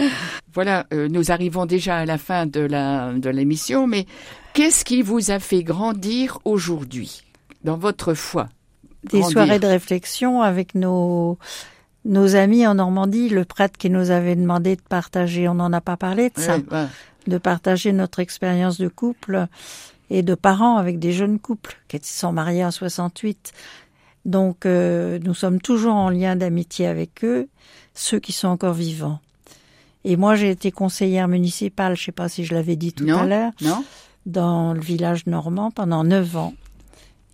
voilà. 0.54 0.86
euh, 0.92 1.08
nous 1.08 1.30
arrivons 1.30 1.66
déjà 1.66 1.98
à 1.98 2.04
la 2.06 2.16
fin 2.18 2.46
de 2.46 2.60
la 2.60 3.12
de 3.12 3.28
l'émission. 3.30 3.86
Mais 3.86 4.06
qu'est-ce 4.56 4.86
qui 4.86 5.02
vous 5.02 5.30
a 5.30 5.38
fait 5.38 5.62
grandir 5.62 6.38
aujourd'hui 6.46 7.22
dans 7.62 7.76
votre 7.76 8.14
foi? 8.14 8.48
Des 9.04 9.20
Grandir. 9.20 9.32
soirées 9.32 9.58
de 9.58 9.66
réflexion 9.66 10.40
avec 10.40 10.74
nos 10.74 11.38
nos 12.06 12.36
amis 12.36 12.66
en 12.66 12.76
Normandie, 12.76 13.28
le 13.28 13.44
prêtre 13.44 13.76
qui 13.76 13.90
nous 13.90 14.10
avait 14.10 14.36
demandé 14.36 14.76
de 14.76 14.80
partager, 14.80 15.48
on 15.48 15.54
n'en 15.54 15.72
a 15.72 15.80
pas 15.80 15.96
parlé 15.96 16.30
de 16.30 16.40
ça, 16.40 16.56
ouais. 16.56 16.86
de 17.26 17.36
partager 17.36 17.92
notre 17.92 18.20
expérience 18.20 18.78
de 18.78 18.88
couple 18.88 19.46
et 20.08 20.22
de 20.22 20.34
parents 20.36 20.76
avec 20.76 21.00
des 21.00 21.12
jeunes 21.12 21.38
couples 21.40 21.76
qui 21.88 21.98
sont 22.02 22.32
mariés 22.32 22.64
en 22.64 22.70
68. 22.70 23.52
Donc 24.24 24.64
euh, 24.64 25.18
nous 25.22 25.34
sommes 25.34 25.60
toujours 25.60 25.94
en 25.94 26.08
lien 26.08 26.34
d'amitié 26.34 26.86
avec 26.86 27.24
eux, 27.24 27.48
ceux 27.92 28.20
qui 28.20 28.32
sont 28.32 28.48
encore 28.48 28.74
vivants. 28.74 29.18
Et 30.04 30.16
moi 30.16 30.34
j'ai 30.34 30.50
été 30.50 30.70
conseillère 30.70 31.28
municipale, 31.28 31.96
je 31.96 32.04
sais 32.04 32.12
pas 32.12 32.28
si 32.30 32.44
je 32.44 32.54
l'avais 32.54 32.76
dit 32.76 32.92
tout 32.94 33.04
Non. 33.04 33.18
à 33.18 33.26
l'heure, 33.26 33.52
Non 33.60 33.84
dans 34.26 34.74
le 34.74 34.80
village 34.80 35.24
normand 35.26 35.70
pendant 35.70 36.04
neuf 36.04 36.36
ans. 36.36 36.52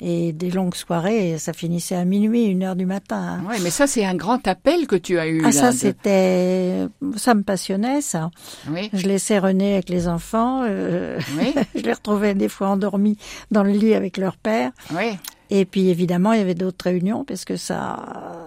Et 0.04 0.32
des 0.32 0.50
longues 0.50 0.74
soirées, 0.74 1.38
ça 1.38 1.52
finissait 1.52 1.94
à 1.94 2.04
minuit, 2.04 2.46
une 2.46 2.64
heure 2.64 2.74
du 2.74 2.86
matin. 2.86 3.38
hein. 3.40 3.44
Ouais, 3.48 3.58
mais 3.62 3.70
ça 3.70 3.86
c'est 3.86 4.04
un 4.04 4.16
grand 4.16 4.44
appel 4.48 4.88
que 4.88 4.96
tu 4.96 5.16
as 5.18 5.28
eu. 5.28 5.40
Ah 5.44 5.46
là, 5.46 5.52
ça 5.52 5.70
de- 5.70 5.76
c'était, 5.76 6.86
ça 7.16 7.34
me 7.34 7.42
passionnait 7.44 8.00
ça. 8.00 8.30
Oui, 8.68 8.90
Je 8.92 9.06
laissais 9.06 9.38
René 9.38 9.74
avec 9.74 9.88
les 9.88 10.08
enfants, 10.08 10.62
euh, 10.64 11.20
oui, 11.38 11.54
je 11.76 11.82
les 11.82 11.92
retrouvais 11.92 12.34
des 12.34 12.48
fois 12.48 12.70
endormis 12.70 13.16
dans 13.52 13.62
le 13.62 13.70
lit 13.70 13.94
avec 13.94 14.16
leur 14.16 14.36
père. 14.36 14.72
oui. 14.92 15.16
Et 15.54 15.66
puis 15.66 15.90
évidemment 15.90 16.32
il 16.32 16.38
y 16.38 16.42
avait 16.42 16.54
d'autres 16.54 16.86
réunions 16.86 17.24
parce 17.24 17.44
que 17.44 17.56
ça, 17.56 18.41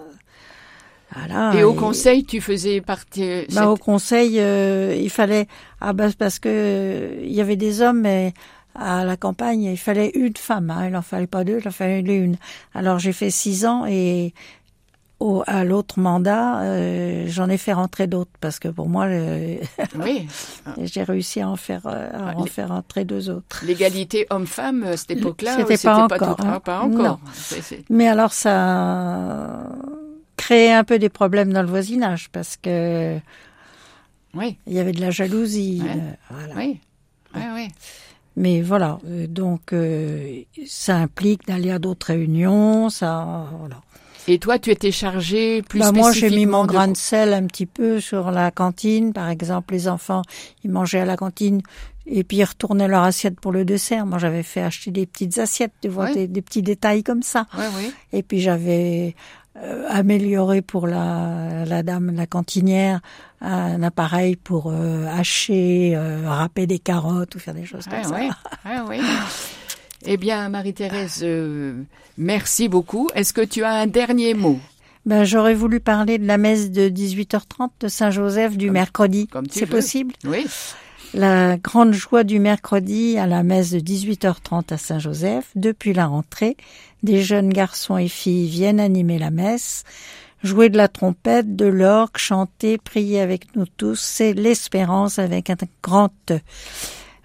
voilà. 1.14 1.54
Et 1.54 1.62
au 1.62 1.72
conseil, 1.74 2.24
tu 2.24 2.40
faisais 2.40 2.80
partie. 2.80 3.46
bah, 3.54 3.68
au 3.70 3.76
conseil, 3.76 4.40
euh, 4.40 4.94
il 4.98 5.10
fallait 5.10 5.46
ah 5.80 5.92
bah 5.92 6.06
parce 6.18 6.38
que 6.38 6.48
euh, 6.50 7.20
il 7.22 7.32
y 7.32 7.40
avait 7.40 7.56
des 7.56 7.80
hommes 7.82 8.00
mais 8.00 8.32
à 8.74 9.04
la 9.04 9.16
campagne 9.16 9.62
il 9.62 9.78
fallait 9.78 10.10
une 10.14 10.36
femme, 10.36 10.70
hein, 10.70 10.88
il 10.88 10.96
en 10.96 11.02
fallait 11.02 11.26
pas 11.26 11.44
deux, 11.44 11.58
il 11.62 11.68
en 11.68 11.70
fallait 11.70 12.00
une. 12.00 12.36
Alors 12.74 12.98
j'ai 12.98 13.12
fait 13.12 13.30
six 13.30 13.64
ans 13.66 13.86
et 13.86 14.34
au, 15.18 15.42
à 15.46 15.64
l'autre 15.64 15.98
mandat 15.98 16.60
euh, 16.60 17.24
j'en 17.28 17.48
ai 17.48 17.56
fait 17.56 17.72
rentrer 17.72 18.06
d'autres 18.06 18.32
parce 18.40 18.58
que 18.58 18.68
pour 18.68 18.88
moi 18.90 19.06
le- 19.06 19.56
Oui, 19.98 20.26
j'ai 20.82 21.04
réussi 21.04 21.40
à 21.40 21.48
en 21.48 21.56
faire 21.56 21.82
euh, 21.86 22.10
à 22.12 22.36
en 22.36 22.44
les- 22.44 22.50
faire 22.50 22.68
rentrer 22.68 23.04
deux 23.06 23.30
autres. 23.30 23.62
l'égalité 23.64 24.26
homme-femme 24.28 24.82
à 24.82 24.96
cette 24.98 25.12
époque-là, 25.12 25.56
C'était 25.56 25.78
pas 25.88 26.06
pas, 26.08 26.16
encore, 26.16 26.36
tout- 26.36 26.46
hein. 26.46 26.52
ah, 26.56 26.60
pas 26.60 26.80
encore. 26.80 26.98
Non. 27.00 27.18
C'est- 27.32 27.62
c'est- 27.62 27.84
Mais 27.88 28.08
alors 28.08 28.32
ça 28.34 29.62
créait 30.46 30.72
un 30.72 30.84
peu 30.84 30.98
des 30.98 31.08
problèmes 31.08 31.52
dans 31.52 31.62
le 31.62 31.68
voisinage 31.68 32.28
parce 32.30 32.56
que 32.56 33.18
Oui, 34.34 34.58
il 34.66 34.74
y 34.74 34.78
avait 34.78 34.92
de 34.92 35.00
la 35.00 35.10
jalousie. 35.10 35.82
Ouais. 35.84 35.90
euh, 35.90 36.12
voilà. 36.30 36.54
oui, 36.56 36.80
oui, 37.34 37.42
oui. 37.54 37.68
Mais 38.38 38.60
voilà, 38.60 38.98
euh, 39.08 39.26
donc 39.26 39.72
euh, 39.72 40.42
ça 40.66 40.96
implique 40.96 41.46
d'aller 41.46 41.70
à 41.70 41.78
d'autres 41.78 42.08
réunions, 42.08 42.90
ça 42.90 43.46
voilà. 43.58 43.80
Et 44.28 44.38
toi, 44.38 44.58
tu 44.58 44.70
étais 44.70 44.90
chargé 44.90 45.62
plus 45.62 45.78
Bah, 45.80 45.92
moi 45.92 46.12
j'ai 46.12 46.28
mis 46.30 46.46
mon 46.46 46.64
de- 46.64 46.68
grain 46.68 46.88
de 46.88 46.96
sel 46.96 47.32
un 47.32 47.46
petit 47.46 47.64
peu 47.64 47.98
sur 48.00 48.30
la 48.30 48.50
cantine, 48.50 49.12
par 49.12 49.28
exemple 49.30 49.72
les 49.72 49.88
enfants 49.88 50.22
ils 50.64 50.70
mangeaient 50.70 51.00
à 51.00 51.04
la 51.06 51.16
cantine 51.16 51.62
et 52.06 52.24
puis 52.24 52.36
ils 52.38 52.44
retournaient 52.44 52.88
leur 52.88 53.04
assiette 53.04 53.40
pour 53.40 53.52
le 53.52 53.64
dessert. 53.64 54.04
Moi 54.04 54.18
j'avais 54.18 54.42
fait 54.42 54.60
acheter 54.62 54.90
des 54.90 55.06
petites 55.06 55.38
assiettes, 55.38 55.72
tu 55.80 55.88
vois, 55.88 56.12
des, 56.12 56.26
des 56.28 56.42
petits 56.42 56.62
détails 56.62 57.02
comme 57.04 57.22
ça. 57.22 57.46
Oui, 57.56 57.64
oui. 57.78 57.92
Et 58.12 58.22
puis 58.22 58.40
j'avais 58.40 59.14
euh, 59.62 59.86
amélioré 59.88 60.62
pour 60.62 60.86
la, 60.86 61.64
la 61.66 61.82
dame, 61.82 62.12
la 62.14 62.26
cantinière, 62.26 63.00
un 63.40 63.82
appareil 63.82 64.36
pour 64.36 64.70
euh, 64.70 65.06
hacher, 65.06 65.94
euh, 65.96 66.28
râper 66.28 66.66
des 66.66 66.78
carottes 66.78 67.34
ou 67.34 67.38
faire 67.38 67.54
des 67.54 67.64
choses 67.64 67.86
comme 67.86 68.02
ça. 68.04 68.10
ouais, 68.10 68.80
ouais. 68.88 69.00
Eh 70.08 70.18
bien, 70.18 70.48
Marie-Thérèse, 70.50 71.20
euh, 71.22 71.82
merci 72.18 72.68
beaucoup. 72.68 73.08
Est-ce 73.14 73.32
que 73.32 73.40
tu 73.40 73.64
as 73.64 73.72
un 73.72 73.86
dernier 73.86 74.34
mot? 74.34 74.60
Ben, 75.04 75.24
j'aurais 75.24 75.54
voulu 75.54 75.80
parler 75.80 76.18
de 76.18 76.26
la 76.26 76.36
messe 76.38 76.70
de 76.70 76.88
18h30 76.88 77.70
de 77.80 77.88
Saint-Joseph 77.88 78.56
du 78.56 78.66
Comme- 78.66 78.74
mercredi. 78.74 79.26
comme 79.26 79.46
tu 79.48 79.58
C'est 79.58 79.66
possible? 79.66 80.12
Oui, 80.24 80.46
La 81.14 81.56
grande 81.56 81.92
joie 81.92 82.24
du 82.24 82.38
mercredi 82.38 83.16
à 83.18 83.26
la 83.26 83.42
messe 83.42 83.70
de 83.70 83.78
18h30 83.78 84.72
à 84.72 84.76
Saint-Joseph, 84.76 85.50
depuis 85.54 85.92
la 85.92 86.06
rentrée, 86.06 86.56
des 87.02 87.22
jeunes 87.22 87.48
garçons 87.48 87.96
et 87.96 88.08
filles 88.08 88.48
viennent 88.48 88.80
animer 88.80 89.18
la 89.18 89.30
messe, 89.30 89.84
jouer 90.42 90.68
de 90.68 90.76
la 90.76 90.88
trompette, 90.88 91.56
de 91.56 91.66
l'orgue, 91.66 92.16
chanter, 92.16 92.78
prier 92.78 93.20
avec 93.20 93.54
nous 93.56 93.66
tous, 93.76 94.00
c'est 94.00 94.32
l'espérance 94.32 95.18
avec 95.18 95.48
un 95.48 95.56
grand 95.82 96.12
E. 96.30 96.40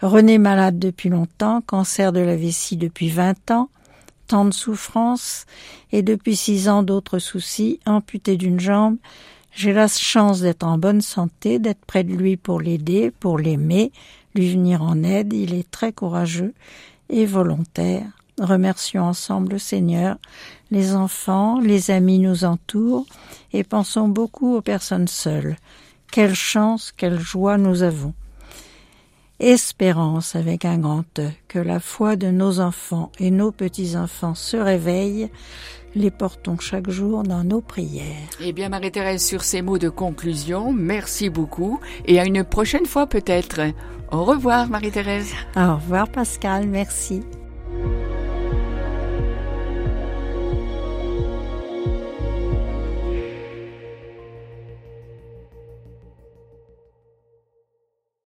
René 0.02 0.38
malade 0.38 0.80
depuis 0.80 1.10
longtemps, 1.10 1.62
cancer 1.62 2.12
de 2.12 2.22
la 2.22 2.36
vessie 2.36 2.78
depuis 2.78 3.10
20 3.10 3.52
ans, 3.52 3.70
tant 4.28 4.46
de 4.46 4.54
souffrances 4.54 5.46
et 5.92 6.02
depuis 6.02 6.36
six 6.36 6.70
ans 6.70 6.84
d'autres 6.84 7.20
soucis, 7.20 7.80
amputé 7.86 8.38
d'une 8.38 8.60
jambe. 8.60 8.98
J'ai 9.54 9.74
la 9.74 9.88
chance 9.88 10.42
d'être 10.42 10.64
en 10.64 10.78
bonne 10.78 11.02
santé, 11.02 11.60
d'être 11.60 11.86
près 11.86 12.04
de 12.04 12.14
lui 12.14 12.38
pour 12.38 12.62
l'aider, 12.62 13.12
pour 13.12 13.38
l'aimer, 13.38 13.92
lui 14.34 14.52
venir 14.52 14.82
en 14.82 15.04
aide. 15.04 15.34
Il 15.34 15.54
est 15.54 15.70
très 15.70 15.92
courageux 15.92 16.54
et 17.10 17.26
volontaire. 17.26 18.06
Remercions 18.40 19.04
ensemble 19.04 19.54
le 19.54 19.60
Seigneur. 19.60 20.18
Les 20.72 20.96
enfants, 20.96 21.60
les 21.60 21.92
amis 21.92 22.20
nous 22.20 22.46
entourent 22.46 23.06
et 23.52 23.64
pensons 23.64 24.08
beaucoup 24.08 24.56
aux 24.56 24.62
personnes 24.62 25.10
seules. 25.10 25.58
Quelle 26.12 26.34
chance, 26.34 26.94
quelle 26.96 27.20
joie 27.20 27.58
nous 27.58 27.84
avons. 27.84 28.14
Espérance 29.40 30.36
avec 30.36 30.66
un 30.66 30.78
grand 30.78 31.20
E, 31.20 31.30
que 31.48 31.60
la 31.60 31.80
foi 31.80 32.16
de 32.16 32.28
nos 32.28 32.60
enfants 32.60 33.12
et 33.20 33.32
nos 33.32 33.52
petits-enfants 33.52 34.36
se 34.36 34.56
réveille, 34.56 35.32
les 35.96 36.12
portons 36.12 36.58
chaque 36.60 36.90
jour 36.90 37.24
dans 37.24 37.44
nos 37.44 37.62
prières. 37.62 38.30
Eh 38.40 38.54
bien, 38.54 38.70
Marie-Thérèse, 38.70 39.24
sur 39.26 39.44
ces 39.44 39.62
mots 39.62 39.78
de 39.78 39.90
conclusion, 39.90 40.72
merci 40.74 41.30
beaucoup 41.30 41.80
et 42.06 42.20
à 42.20 42.26
une 42.26 42.44
prochaine 42.44 42.86
fois 42.86 43.08
peut-être. 43.08 43.62
Au 44.12 44.24
revoir, 44.24 44.68
Marie-Thérèse. 44.70 45.34
Au 45.56 45.76
revoir, 45.76 46.10
Pascal, 46.10 46.68
merci. 46.68 47.22